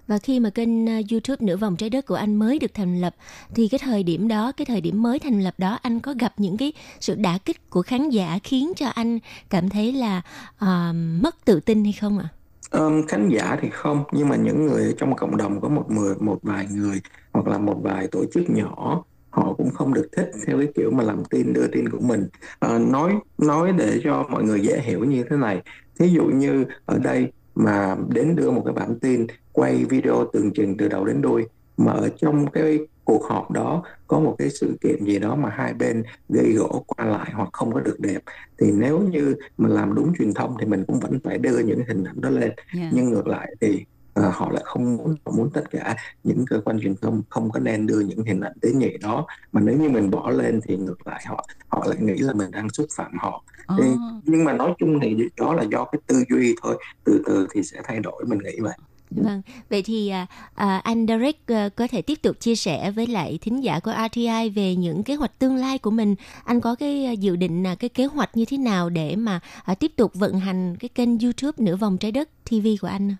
[0.06, 3.00] Và khi mà kênh uh, YouTube Nửa vòng trái đất của anh mới được thành
[3.00, 3.14] lập
[3.54, 6.34] thì cái thời điểm đó, cái thời điểm mới thành lập đó anh có gặp
[6.36, 9.18] những cái sự đả kích của khán giả khiến cho anh
[9.50, 10.22] cảm thấy là
[10.54, 12.28] uh, mất tự tin hay không ạ?
[12.76, 16.14] Um, khán giả thì không nhưng mà những người trong cộng đồng có một mười
[16.20, 17.00] một vài người
[17.32, 20.90] hoặc là một vài tổ chức nhỏ họ cũng không được thích theo cái kiểu
[20.90, 22.28] mà làm tin đưa tin của mình.
[22.58, 25.62] À, nói nói để cho mọi người dễ hiểu như thế này.
[25.98, 30.50] Thí dụ như ở đây mà đến đưa một cái bản tin quay video tường
[30.54, 31.46] trình từ đầu đến đuôi
[31.76, 35.50] mà ở trong cái cuộc họp đó có một cái sự kiện gì đó mà
[35.50, 38.22] hai bên gây gỗ qua lại hoặc không có được đẹp
[38.58, 41.82] thì nếu như mình làm đúng truyền thông thì mình cũng vẫn phải đưa những
[41.88, 42.52] hình ảnh đó lên.
[42.76, 42.92] Yeah.
[42.92, 43.84] nhưng ngược lại thì
[44.14, 47.50] à, họ lại không muốn họ muốn tất cả những cơ quan truyền thông không
[47.50, 49.26] có nên đưa những hình ảnh tế nhị đó.
[49.52, 52.50] Mà nếu như mình bỏ lên thì ngược lại họ họ lại nghĩ là mình
[52.50, 53.44] đang xúc phạm họ.
[53.78, 53.84] Thì,
[54.24, 57.62] nhưng mà nói chung thì đó là do cái tư duy thôi từ từ thì
[57.62, 58.74] sẽ thay đổi mình nghĩ vậy
[59.16, 63.06] Vâng, vậy thì à, à, anh Derek à, có thể tiếp tục chia sẻ với
[63.06, 66.14] lại thính giả của RTI về những kế hoạch tương lai của mình.
[66.44, 69.40] Anh có cái à, dự định, à, cái kế hoạch như thế nào để mà
[69.64, 73.16] à, tiếp tục vận hành cái kênh YouTube Nửa vòng trái đất TV của anh?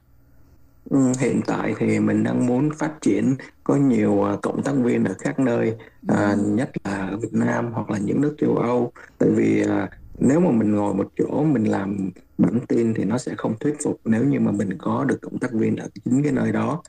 [0.91, 5.05] Ừ, hiện tại thì mình đang muốn phát triển có nhiều à, cộng tác viên
[5.05, 5.77] ở các nơi
[6.09, 9.89] à, nhất là ở Việt Nam hoặc là những nước châu Âu tại vì à,
[10.19, 13.77] nếu mà mình ngồi một chỗ mình làm bản tin thì nó sẽ không thuyết
[13.85, 16.83] phục nếu như mà mình có được cộng tác viên ở chính cái nơi đó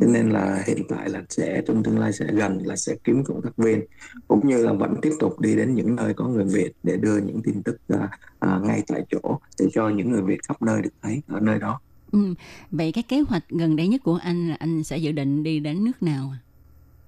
[0.00, 3.24] cho nên là hiện tại là sẽ trong tương lai sẽ gần là sẽ kiếm
[3.24, 3.80] cộng tác viên
[4.28, 7.18] cũng như là vẫn tiếp tục đi đến những nơi có người Việt để đưa
[7.18, 10.82] những tin tức à, à, ngay tại chỗ để cho những người Việt khắp nơi
[10.82, 11.80] được thấy ở nơi đó
[12.12, 12.34] Ừ.
[12.70, 15.60] Vậy cái kế hoạch gần đây nhất của anh là anh sẽ dự định đi
[15.60, 16.32] đến nước nào?
[16.32, 16.38] à?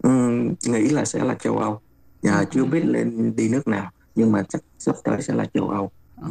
[0.03, 1.81] Ừm, nghĩ là sẽ là châu Âu.
[2.23, 5.69] Dạ, chưa biết lên đi nước nào, nhưng mà chắc sắp tới sẽ là châu
[5.69, 5.91] Âu.
[6.17, 6.29] Ồ,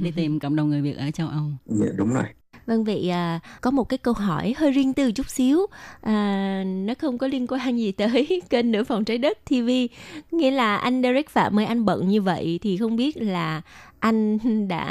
[0.00, 1.44] đi tìm cộng đồng người Việt ở châu Âu.
[1.66, 2.24] Dạ, đúng rồi.
[2.66, 5.66] Vâng vậy à, có một cái câu hỏi hơi riêng tư chút xíu.
[6.00, 9.88] À, nó không có liên quan gì tới kênh nửa phòng trái đất TV
[10.30, 13.62] nghĩa là anh Derek Phạm ơi anh bận như vậy thì không biết là
[13.98, 14.86] anh đã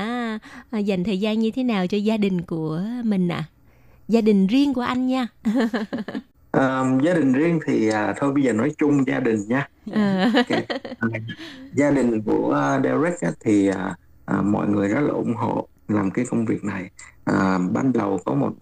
[0.72, 3.44] à, dành thời gian như thế nào cho gia đình của mình ạ?
[4.08, 5.28] Gia đình riêng của anh nha
[6.52, 9.68] À, gia đình riêng thì à, thôi bây giờ nói chung gia đình nha.
[9.91, 10.32] À.
[10.36, 10.60] Ok.
[10.99, 11.08] À,
[11.74, 13.95] gia đình của Derek á, thì à,
[14.26, 16.89] à, mọi người rất là ủng hộ làm cái công việc này.
[17.24, 18.54] À, ban đầu có một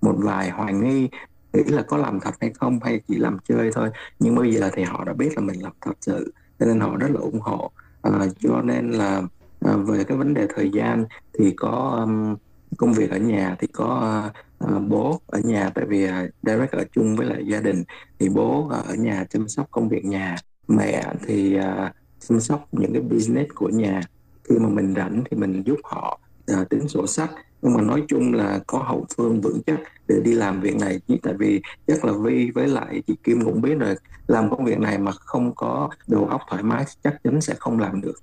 [0.00, 1.08] một vài hoài nghi
[1.52, 4.70] nghĩ là có làm thật hay không hay chỉ làm chơi thôi nhưng bây giờ
[4.72, 7.40] thì họ đã biết là mình làm thật sự cho nên họ rất là ủng
[7.40, 7.70] hộ
[8.02, 9.22] à, cho nên là
[9.60, 11.04] à, về cái vấn đề thời gian
[11.38, 12.36] thì có um,
[12.76, 14.22] công việc ở nhà thì có
[14.64, 16.10] uh, bố ở nhà tại vì uh,
[16.42, 17.82] direct ở chung với lại gia đình.
[18.18, 20.36] Thì bố uh, ở nhà chăm sóc công việc nhà.
[20.68, 21.92] Mẹ thì uh,
[22.28, 24.00] chăm sóc những cái business của nhà.
[24.44, 26.20] Khi mà mình rảnh thì mình giúp họ
[26.60, 27.30] uh, tính sổ sách.
[27.62, 31.00] Nhưng mà nói chung là có hậu phương vững chắc để đi làm việc này.
[31.08, 33.94] Chứ tại vì chắc là Vi với lại chị Kim cũng biết rồi
[34.26, 37.78] làm công việc này mà không có đầu óc thoải mái chắc chắn sẽ không
[37.78, 38.14] làm được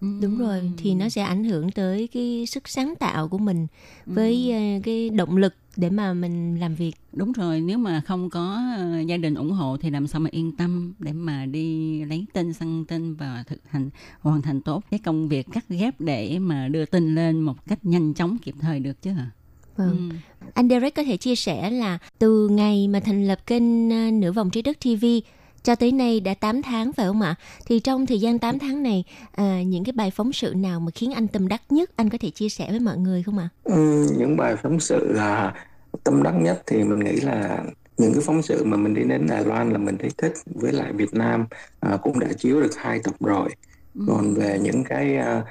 [0.00, 3.66] đúng rồi thì nó sẽ ảnh hưởng tới cái sức sáng tạo của mình
[4.06, 8.30] với ờ, cái động lực để mà mình làm việc Đúng rồi, nếu mà không
[8.30, 12.04] có ờ, gia đình ủng hộ thì làm sao mà yên tâm để mà đi
[12.04, 13.90] lấy tin, săn tin và thực hành
[14.20, 17.78] hoàn thành tốt cái công việc cắt ghép để mà đưa tin lên một cách
[17.82, 19.30] nhanh chóng kịp thời được chứ hả?
[19.76, 20.10] Vâng.
[20.54, 24.32] Anh Derek có thể chia sẻ là từ ngày mà thành lập kênh ờ, Nửa
[24.32, 25.04] vòng trái đất TV
[25.68, 27.34] cho tới nay đã 8 tháng phải không ạ?
[27.66, 30.90] Thì trong thời gian 8 tháng này, à, những cái bài phóng sự nào mà
[30.94, 33.48] khiến anh tâm đắc nhất anh có thể chia sẻ với mọi người không ạ?
[33.64, 35.54] Ừ, những bài phóng sự là
[36.04, 37.64] tâm đắc nhất thì mình nghĩ là
[37.98, 40.72] những cái phóng sự mà mình đi đến Đài Loan là mình thấy thích với
[40.72, 41.46] lại Việt Nam
[41.80, 43.48] à, cũng đã chiếu được hai tập rồi
[44.06, 45.42] còn về những cái à,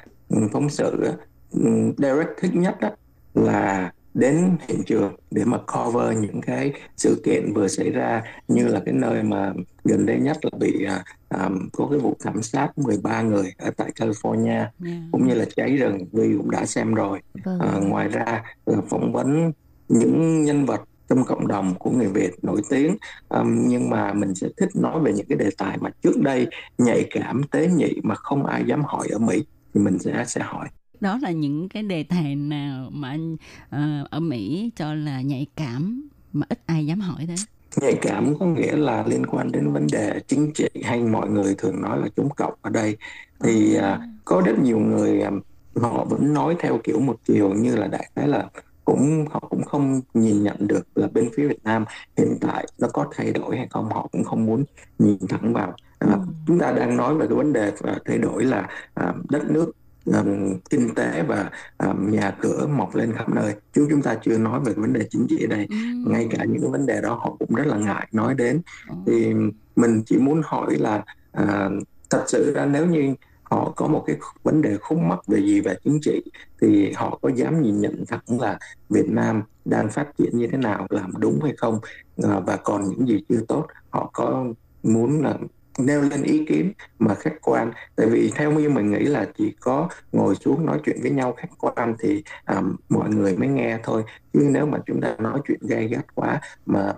[0.52, 1.12] phóng sự
[1.52, 1.62] ừ,
[1.98, 2.92] Derek thích nhất á,
[3.34, 8.68] là đến hiện trường để mà cover những cái sự kiện vừa xảy ra như
[8.68, 9.54] là cái nơi mà
[9.84, 10.86] gần đây nhất là bị
[11.30, 14.66] à, có cái vụ thảm sát 13 người ở tại California
[15.12, 17.20] cũng như là cháy rừng Vi cũng đã xem rồi.
[17.44, 17.60] Vâng.
[17.60, 19.52] à, ngoài ra là phỏng vấn
[19.90, 22.98] những nhân vật trong cộng đồng của người Việt nổi tiếng
[23.30, 26.48] um, nhưng mà mình sẽ thích nói về những cái đề tài mà trước đây
[26.78, 30.42] nhạy cảm tế nhị mà không ai dám hỏi ở Mỹ thì mình sẽ sẽ
[30.44, 30.68] hỏi
[31.00, 33.38] Đó là những cái đề tài nào mà anh
[33.70, 37.46] ờ, ở Mỹ cho là nhạy cảm mà ít ai dám hỏi tới.
[37.82, 41.56] nhạy cảm có nghĩa là liên quan đến vấn đề chính trị hay mọi người
[41.58, 42.98] thường nói là chống cộng ở đây.
[43.44, 45.32] Thì à, có rất nhiều người à,
[45.76, 48.50] họ vẫn nói theo kiểu một chiều như là đại khái là
[48.86, 51.86] cũng họ cũng không nhìn nhận được là bên phía Việt Nam
[52.18, 54.66] hiện tại nó có thay đổi hay không họ cũng không muốn
[55.00, 55.74] nhìn thẳng vào.
[56.00, 56.18] À,
[56.48, 57.72] chúng ta đang nói về cái vấn đề
[58.06, 59.72] thay đổi là à, đất nước
[60.14, 60.24] à,
[60.70, 63.56] kinh tế và à, nhà cửa mọc lên khắp nơi.
[63.74, 65.68] Chứ chúng ta chưa nói về vấn đề chính trị ở đây
[66.08, 68.62] ngay cả những cái vấn đề đó họ cũng rất là ngại nói đến.
[69.06, 69.34] Thì
[69.76, 71.70] mình chỉ muốn hỏi là à,
[72.10, 75.62] thật sự ra nếu như họ có một cái vấn đề khúc mắc về gì
[75.62, 76.22] về chính trị
[76.62, 80.58] thì họ có dám nhìn nhận thẳng là Việt Nam đang phát triển như thế
[80.58, 81.80] nào làm đúng hay không?
[82.24, 84.46] À, và còn những gì chưa tốt họ có
[84.84, 85.38] muốn là
[85.78, 87.72] nêu lên ý kiến mà khách quan.
[87.96, 91.34] Tại vì theo như mình nghĩ là chỉ có ngồi xuống nói chuyện với nhau
[91.38, 94.04] khách quan thì um, mọi người mới nghe thôi.
[94.34, 96.94] Chứ nếu mà chúng ta nói chuyện gay gắt quá mà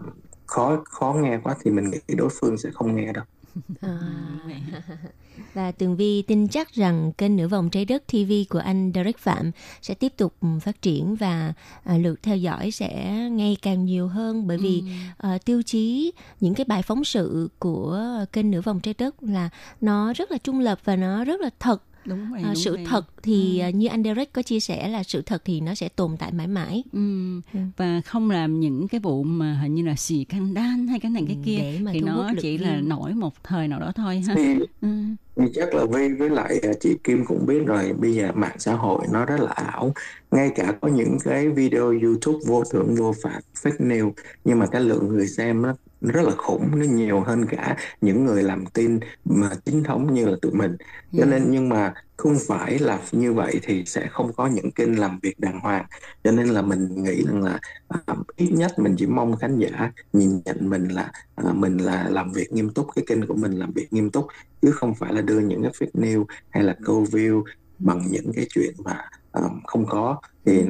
[0.46, 3.24] khó khó nghe quá thì mình nghĩ đối phương sẽ không nghe đâu.
[3.82, 4.00] À.
[5.54, 9.18] Và Tường Vi tin chắc rằng kênh Nửa vòng trái đất TV của anh Derek
[9.18, 13.86] Phạm sẽ tiếp tục ừ, phát triển và à, lượt theo dõi sẽ ngày càng
[13.86, 14.84] nhiều hơn bởi vì
[15.18, 18.00] à, tiêu chí những cái bài phóng sự của
[18.34, 19.50] kênh Nửa vòng trái đất là
[19.82, 22.76] nó rất là trung lập và nó rất là thật đúng rồi, à, đúng sự
[22.76, 22.86] rồi.
[22.90, 23.70] thật thì ừ.
[23.70, 26.48] như anh Derek có chia sẻ là sự thật thì nó sẽ tồn tại mãi
[26.48, 27.42] mãi Ừ.
[27.78, 31.12] và không làm những cái vụ mà hình như là xì căng đan hay cái
[31.12, 34.24] này cái kia để mà thì nó chỉ là nổi một thời nào đó thôi
[34.28, 34.36] ha
[34.82, 34.88] ừ.
[35.40, 38.56] Thì chắc là với với lại à, chị Kim cũng biết rồi bây giờ mạng
[38.60, 39.94] xã hội nó rất là ảo.
[40.32, 44.12] Ngay cả có những cái video YouTube vô thưởng vô phạt fake news
[44.44, 48.26] nhưng mà cái lượng người xem nó rất là khủng nó nhiều hơn cả những
[48.26, 50.78] người làm tin mà chính thống như là tụi mình.
[51.18, 55.00] Cho nên nhưng mà không phải là như vậy thì sẽ không có những kênh
[55.00, 55.86] làm việc đàng hoàng.
[56.24, 57.60] Cho nên là mình nghĩ rằng là
[58.12, 61.12] uh, ít nhất mình chỉ mong khán giả nhìn nhận mình là
[61.50, 64.28] uh, mình là làm việc nghiêm túc cái kênh của mình làm việc nghiêm túc
[64.62, 67.44] chứ không phải là đưa những cái fake news hay là câu view
[67.80, 69.10] bằng những cái chuyện mà
[69.40, 70.22] uh, không có.
[70.46, 70.64] Thì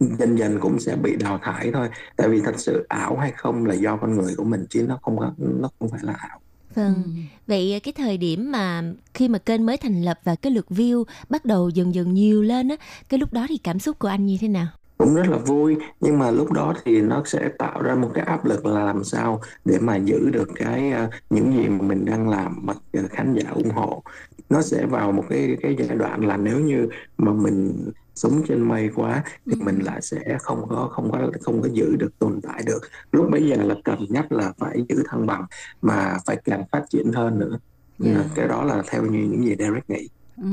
[0.00, 1.88] dần dần cũng sẽ bị đào thải thôi.
[2.16, 4.98] Tại vì thật sự ảo hay không là do con người của mình chứ nó
[5.02, 6.40] không có nó không phải là ảo.
[6.74, 7.02] Vâng.
[7.46, 8.82] Vậy cái thời điểm mà
[9.14, 12.42] khi mà kênh mới thành lập và cái lượt view bắt đầu dần dần nhiều
[12.42, 12.76] lên á,
[13.08, 14.66] cái lúc đó thì cảm xúc của anh như thế nào?
[14.98, 18.24] cũng rất là vui nhưng mà lúc đó thì nó sẽ tạo ra một cái
[18.24, 22.04] áp lực là làm sao để mà giữ được cái uh, những gì mà mình
[22.04, 24.02] đang làm mà uh, khán giả ủng hộ
[24.50, 28.60] nó sẽ vào một cái cái giai đoạn là nếu như mà mình sống trên
[28.60, 32.40] mây quá thì mình lại sẽ không có không có không có giữ được tồn
[32.42, 32.80] tại được
[33.12, 35.44] lúc bấy giờ là cần nhất là phải giữ thăng bằng
[35.82, 37.58] mà phải càng phát triển hơn nữa
[38.04, 38.26] Yeah.
[38.34, 40.48] cái đó là theo như những gì Derek nghĩ Ừ.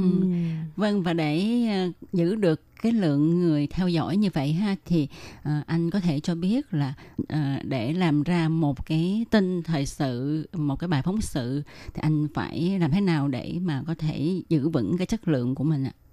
[0.75, 1.45] Vâng và để
[1.87, 5.07] uh, giữ được cái lượng người theo dõi như vậy ha thì
[5.39, 7.27] uh, anh có thể cho biết là uh,
[7.63, 12.27] để làm ra một cái tin thời sự một cái bài phóng sự thì anh
[12.33, 15.83] phải làm thế nào để mà có thể giữ vững cái chất lượng của mình
[15.83, 15.91] ạ?
[15.95, 16.10] À,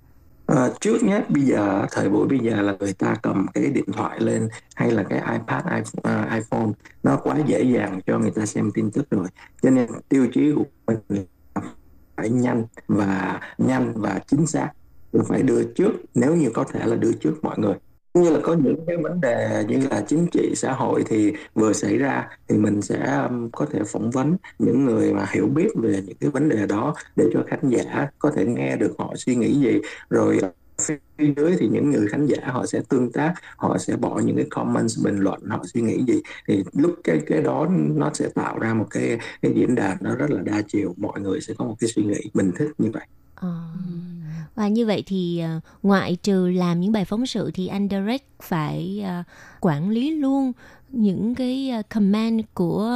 [0.48, 3.84] Ờ, trước nhất bây giờ thời buổi bây giờ là người ta cầm cái điện
[3.92, 6.68] thoại lên hay là cái iPad iPhone, ờ, iPhone
[7.02, 9.26] nó quá dễ dàng cho người ta xem tin tức rồi.
[9.62, 10.98] Cho nên tiêu chí của mình
[11.54, 11.62] là
[12.16, 14.70] phải nhanh và nhanh và chính xác.
[15.28, 17.74] Phải đưa trước nếu như có thể là đưa trước mọi người
[18.22, 21.72] như là có những cái vấn đề như là chính trị xã hội thì vừa
[21.72, 25.68] xảy ra thì mình sẽ um, có thể phỏng vấn những người mà hiểu biết
[25.76, 29.14] về những cái vấn đề đó để cho khán giả có thể nghe được họ
[29.16, 29.80] suy nghĩ gì.
[30.10, 30.40] Rồi
[30.78, 34.36] phía dưới thì những người khán giả họ sẽ tương tác họ sẽ bỏ những
[34.36, 36.22] cái comments bình luận họ suy nghĩ gì.
[36.48, 40.14] Thì lúc cái cái đó nó sẽ tạo ra một cái cái diễn đàn nó
[40.14, 42.90] rất là đa chiều mọi người sẽ có một cái suy nghĩ mình thích như
[42.92, 43.06] vậy.
[43.34, 43.48] Ờ.
[44.58, 48.28] Và như vậy thì ờ, ngoại trừ làm những bài phóng sự thì anh Derek
[48.42, 49.22] phải ờ,
[49.60, 50.52] quản lý luôn
[50.88, 52.92] những cái ờ, comment của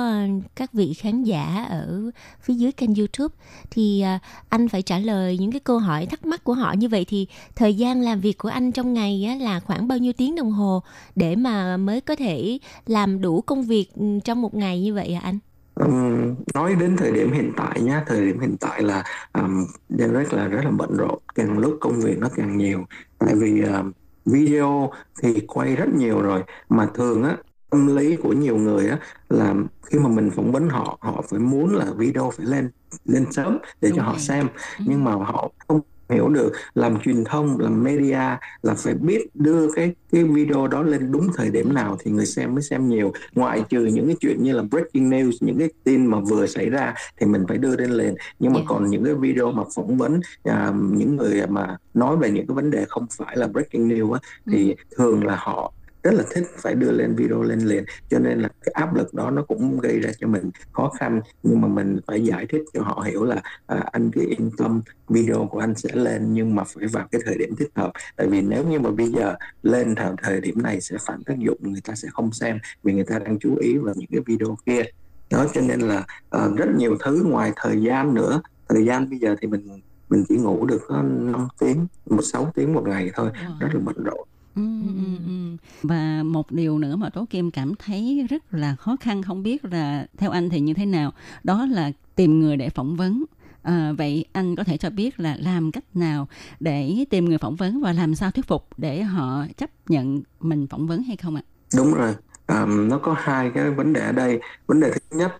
[0.56, 2.10] các vị khán giả ở
[2.40, 3.34] phía dưới kênh YouTube
[3.70, 4.04] thì
[4.48, 7.26] anh phải trả lời những cái câu hỏi thắc mắc của họ như vậy thì
[7.56, 10.82] thời gian làm việc của anh trong ngày là khoảng bao nhiêu tiếng đồng hồ
[11.16, 15.14] để mà mới có thể làm đủ công việc ừ, trong một ngày như vậy
[15.14, 15.38] hả anh?
[15.74, 20.32] Um, nói đến thời điểm hiện tại nhá thời điểm hiện tại là um, Derek
[20.32, 22.84] là rất là bận rộn càng lúc công việc nó càng nhiều.
[23.18, 23.92] Tại vì um,
[24.24, 24.92] video
[25.22, 27.36] thì quay rất nhiều rồi mà thường á
[27.70, 28.98] tâm lý của nhiều người á
[29.28, 32.70] là khi mà mình phỏng vấn họ họ phải muốn là video phải lên
[33.04, 34.48] lên sớm để cho họ xem.
[34.78, 38.18] Nhưng mà họ không hiểu được làm truyền thông làm media
[38.62, 42.26] là phải biết đưa cái cái video đó lên đúng thời điểm nào thì người
[42.26, 43.12] xem mới xem nhiều.
[43.32, 46.70] Ngoại trừ những cái chuyện như là breaking news những cái tin mà vừa xảy
[46.70, 48.14] ra thì mình phải đưa lên lên.
[48.38, 48.68] Nhưng mà Yeah.
[48.68, 52.54] còn những cái video mà phỏng vấn à, những người mà nói về những cái
[52.54, 54.20] vấn đề không phải là breaking news á
[54.52, 55.72] thì thường là họ
[56.02, 57.84] rất là thích phải đưa lên video lên liền.
[58.10, 61.20] Cho nên là cái áp lực đó nó cũng gây ra cho mình khó khăn.
[61.42, 64.82] Nhưng mà mình phải giải thích cho họ hiểu là à, anh cứ yên tâm
[65.08, 67.92] video của anh sẽ lên nhưng mà phải vào cái thời điểm thích hợp.
[68.16, 71.38] Tại vì nếu như mà bây giờ lên thời thời điểm này sẽ phản tác
[71.38, 74.20] dụng người ta sẽ không xem vì người ta đang chú ý vào những cái
[74.26, 74.82] video kia.
[75.30, 78.42] Đó cho nên là à, rất nhiều thứ ngoài thời gian nữa.
[78.68, 82.52] Thời gian bây giờ thì mình mình chỉ ngủ được có 5 tiếng một sáu
[82.54, 83.30] tiếng một ngày thôi.
[83.60, 84.62] Rất là bận rộn Ừ,
[84.96, 85.56] ừ, ừ.
[85.82, 89.64] Và một điều nữa mà Tố Kim cảm thấy rất là khó khăn không biết
[89.64, 91.12] là theo anh thì như thế nào
[91.44, 93.24] đó là tìm người để phỏng vấn
[93.62, 96.28] à, vậy anh có thể cho biết là làm cách nào
[96.60, 100.66] để tìm người phỏng vấn và làm sao thuyết phục để họ chấp nhận mình
[100.66, 101.42] phỏng vấn hay không ạ?
[101.76, 102.14] đúng rồi
[102.46, 105.32] um, nó có hai cái vấn đề ở đây vấn đề thứ nhất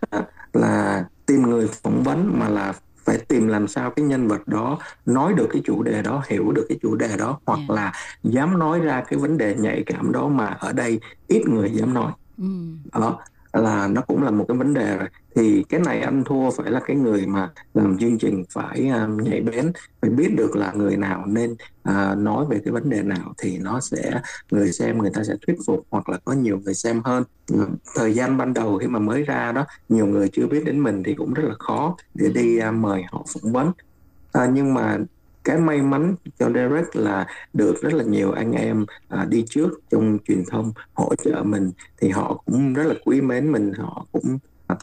[0.53, 2.73] là tìm người phỏng vấn mà là
[3.05, 6.51] phải tìm làm sao cái nhân vật đó nói được cái chủ đề đó hiểu
[6.51, 7.69] được cái chủ đề đó hoặc yeah.
[7.69, 7.93] là
[8.23, 11.93] dám nói ra cái vấn đề nhạy cảm đó mà ở đây ít người dám
[11.93, 12.45] nói ừ.
[12.93, 13.19] đó
[13.53, 15.07] là nó cũng là một cái vấn đề rồi.
[15.35, 19.17] Thì cái này anh thua phải là cái người mà làm chương trình phải um,
[19.17, 21.51] nhạy bén phải biết được là người nào nên
[21.89, 25.33] uh, nói về cái vấn đề nào thì nó sẽ người xem người ta sẽ
[25.47, 27.23] thuyết phục hoặc là có nhiều người xem hơn.
[27.47, 30.79] Ừ, thời gian ban đầu khi mà mới ra đó nhiều người chưa biết đến
[30.79, 33.67] mình thì cũng rất là khó để đi uh, mời họ phỏng vấn.
[33.67, 34.97] Uh, nhưng mà
[35.43, 39.69] cái may mắn cho Derek là được rất là nhiều anh em à, đi trước
[39.89, 41.71] trong truyền thông hỗ trợ mình.
[42.01, 44.37] Thì họ cũng rất là quý mến mình họ cũng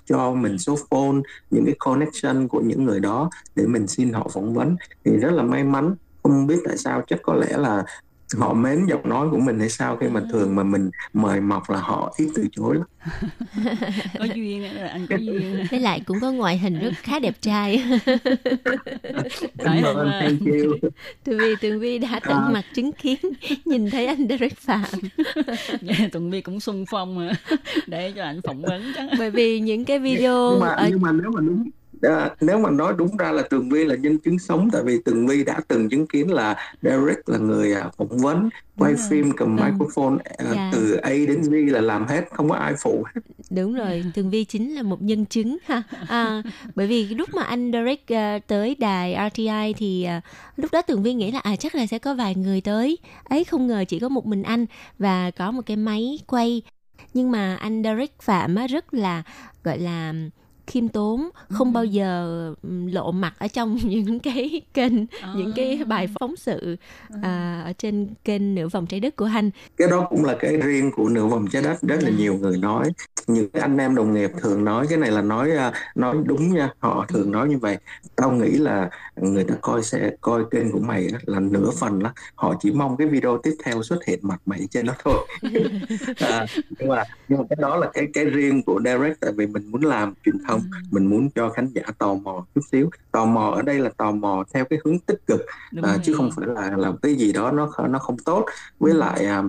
[0.05, 1.17] cho mình số phone
[1.51, 4.77] những cái connection của những người đó để mình xin họ phỏng vấn.
[5.05, 5.95] Thì rất là may mắn.
[6.23, 7.85] Không biết tại sao chắc có lẽ là
[8.39, 11.71] họ mến giọng nói của mình hay sao khi mà thường mà mình mời mọc
[11.71, 12.87] là họ ít từ chối lắm
[14.19, 17.85] có duyên anh có duyên với lại cũng có ngoại hình rất khá đẹp trai
[19.59, 20.91] Cảm ơn, thank you.
[21.25, 22.51] Tường Vi, Tường Vi đã tận à.
[22.53, 23.19] mặt chứng kiến
[23.65, 24.85] nhìn thấy anh Derek Phạm.
[25.89, 27.31] yeah, Tường Vi cũng xung phong
[27.87, 29.09] để cho anh phỏng vấn chắc.
[29.19, 30.89] Bởi vì những cái video nhưng mà, ở...
[30.91, 31.71] nhưng mà nếu mà đúng
[32.03, 34.99] À, nếu mà nói đúng ra là Tường Vi là nhân chứng sống tại vì
[35.05, 38.49] Tường Vi đã từng chứng kiến là Derek là người à, phỏng vấn
[38.79, 39.65] quay đúng phim cầm ừ.
[39.65, 40.71] microphone à, dạ.
[40.73, 43.21] từ A đến Z là làm hết không có ai phụ hết.
[43.51, 45.83] Đúng rồi Tường Vi chính là một nhân chứng ha.
[46.09, 46.43] À,
[46.75, 50.25] bởi vì lúc mà anh Derek uh, tới đài RTI thì uh,
[50.57, 52.99] lúc đó Tường Vi nghĩ là à chắc là sẽ có vài người tới.
[53.25, 54.67] Ấy không ngờ chỉ có một mình anh
[54.99, 56.63] và có một cái máy quay.
[57.15, 59.23] Nhưng mà anh Derek Phạm á, rất là
[59.65, 60.15] gọi là
[60.71, 61.73] khiêm tốn không ừ.
[61.73, 62.55] bao giờ
[62.93, 65.35] lộ mặt ở trong những cái kênh à.
[65.37, 66.77] những cái bài phóng sự
[67.09, 67.17] ừ.
[67.23, 70.57] à, ở trên kênh nửa vòng trái đất của anh cái đó cũng là cái
[70.57, 72.15] riêng của nửa vòng trái đất rất là ừ.
[72.19, 72.93] nhiều người nói
[73.27, 76.71] những anh em đồng nghiệp thường nói cái này là nói à, nói đúng nha
[76.79, 77.79] họ thường nói như vậy
[78.17, 82.13] tao nghĩ là người ta coi sẽ coi kênh của mày là nửa phần đó
[82.35, 85.27] họ chỉ mong cái video tiếp theo xuất hiện mặt mày trên đó thôi
[86.17, 86.47] à,
[86.79, 89.71] nhưng mà nhưng mà cái đó là cái cái riêng của direct tại vì mình
[89.71, 90.83] muốn làm truyền thông không?
[90.91, 92.91] Mình muốn cho khán giả tò mò chút xíu.
[93.13, 95.41] Tò mò ở đây là tò mò theo cái hướng tích cực
[95.83, 98.47] à, chứ không phải là làm cái gì đó nó nó không tốt.
[98.79, 99.43] Với lại à,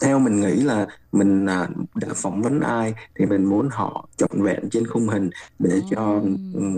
[0.00, 4.42] theo mình nghĩ là mình à, đã phỏng vấn ai thì mình muốn họ trọn
[4.42, 6.22] vẹn trên khung hình để cho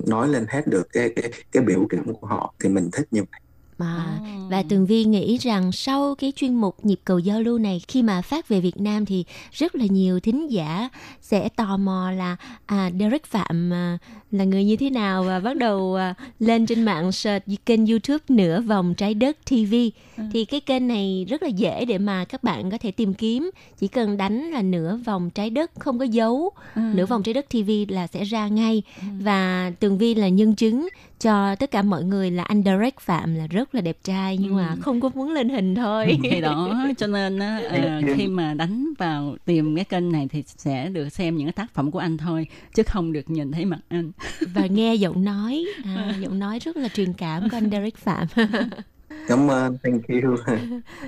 [0.07, 3.25] nói lên hết được cái cái cái biểu cảm của họ thì mình thích như
[3.31, 3.41] vậy
[3.79, 4.21] mà
[4.51, 8.03] và Tường Vi nghĩ rằng sau cái chuyên mục nhịp cầu giao lưu này khi
[8.03, 10.89] mà phát về Việt Nam thì rất là nhiều thính giả
[11.21, 13.99] sẽ tò mò là à, Derek Phạm à,
[14.31, 18.25] là người như thế nào và bắt đầu à, lên trên mạng search kênh YouTube
[18.29, 19.75] nửa vòng trái đất TV
[20.17, 20.25] ừ.
[20.33, 23.51] thì cái kênh này rất là dễ để mà các bạn có thể tìm kiếm
[23.79, 26.81] chỉ cần đánh là nửa vòng trái đất không có dấu ừ.
[26.95, 29.07] nửa vòng trái đất TV là sẽ ra ngay ừ.
[29.21, 30.89] và Tường Vi là nhân chứng
[31.21, 34.51] cho tất cả mọi người là anh Derek Phạm là rất là đẹp trai nhưng
[34.51, 34.57] ừ.
[34.57, 38.55] mà không có muốn lên hình thôi thì đó cho nên á, à, khi mà
[38.55, 41.99] đánh vào tìm cái kênh này thì sẽ được xem những cái tác phẩm của
[41.99, 44.13] anh thôi chứ không được nhìn thấy mặt anh
[44.55, 48.27] và nghe giọng nói à, giọng nói rất là truyền cảm của anh Derek Phạm
[49.29, 50.37] cảm ơn thank you.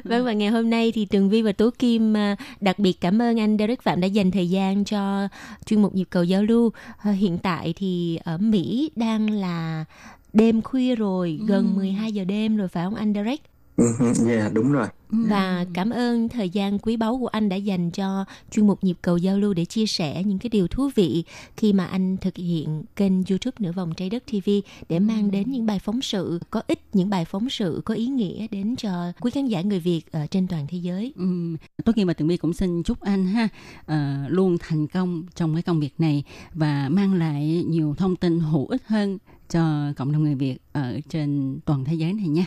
[0.04, 3.22] Vâng và ngày hôm nay thì tường vi và tố kim à, đặc biệt cảm
[3.22, 5.28] ơn anh derek phạm đã dành thời gian cho
[5.66, 6.72] chuyên mục nhịp cầu giao lưu.
[6.98, 9.84] À, hiện tại thì ở mỹ đang là
[10.32, 11.76] đêm khuya rồi gần ừ.
[11.76, 13.42] 12 giờ đêm rồi phải không anh derek
[13.77, 14.87] dạ yeah, đúng rồi.
[15.11, 18.97] Và cảm ơn thời gian quý báu của anh đã dành cho chuyên mục nhịp
[19.03, 21.24] cầu giao lưu để chia sẻ những cái điều thú vị
[21.57, 24.51] khi mà anh thực hiện kênh youtube nửa vòng trái đất tv
[24.89, 28.07] để mang đến những bài phóng sự có ích những bài phóng sự có ý
[28.07, 31.12] nghĩa đến cho quý khán giả người việt ở trên toàn thế giới.
[31.16, 31.57] Ừ.
[31.85, 33.49] tốt nghiệp mà tường vi cũng xin chúc anh ha
[33.81, 36.24] uh, luôn thành công trong cái công việc này
[36.55, 39.18] và mang lại nhiều thông tin hữu ích hơn
[39.49, 42.44] cho cộng đồng người Việt ở trên toàn thế giới này nha.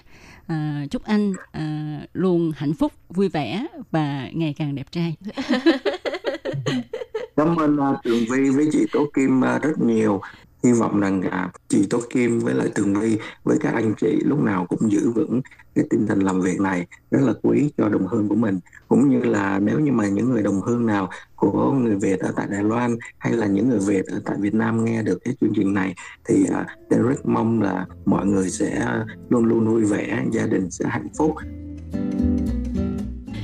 [0.47, 5.16] À, chúc anh à, luôn hạnh phúc, vui vẻ và ngày càng đẹp trai.
[7.36, 10.22] Cảm ơn uh, Tường Vi với chị Tố Kim uh, rất nhiều
[10.64, 14.20] hy vọng rằng à, chị Tố Kim với lại Tường Vi với các anh chị
[14.26, 15.41] lúc nào cũng giữ vững
[15.76, 18.60] cái tinh thần làm việc này rất là quý cho đồng hương của mình.
[18.88, 22.34] Cũng như là nếu như mà những người đồng hương nào của người Việt ở
[22.36, 25.36] tại Đài Loan hay là những người Việt ở tại Việt Nam nghe được cái
[25.41, 25.95] chương trình này
[26.26, 30.86] thì à, rất mong là mọi người sẽ luôn luôn vui vẻ gia đình sẽ
[30.89, 31.36] hạnh phúc.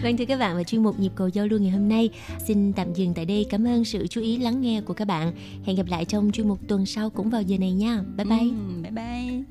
[0.06, 2.10] Vâng thưa các bạn và chuyên mục nhịp cầu giao lưu ngày hôm nay
[2.48, 3.46] xin tạm dừng tại đây.
[3.50, 5.32] Cảm ơn sự chú ý lắng nghe của các bạn.
[5.66, 8.04] Hẹn gặp lại trong chuyên mục tuần sau cũng vào giờ này nha.
[8.18, 8.40] Bye bye.
[8.40, 9.44] Ừ, bye bye.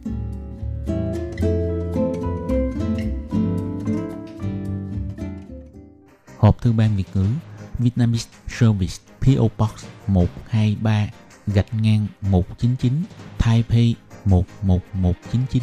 [6.38, 7.26] Hộp thư ban Việt ngữ
[7.78, 11.08] Vietnamese Service PO Box 123
[11.46, 12.92] gạch ngang 199
[13.38, 13.94] Taipei
[14.24, 15.62] 11199.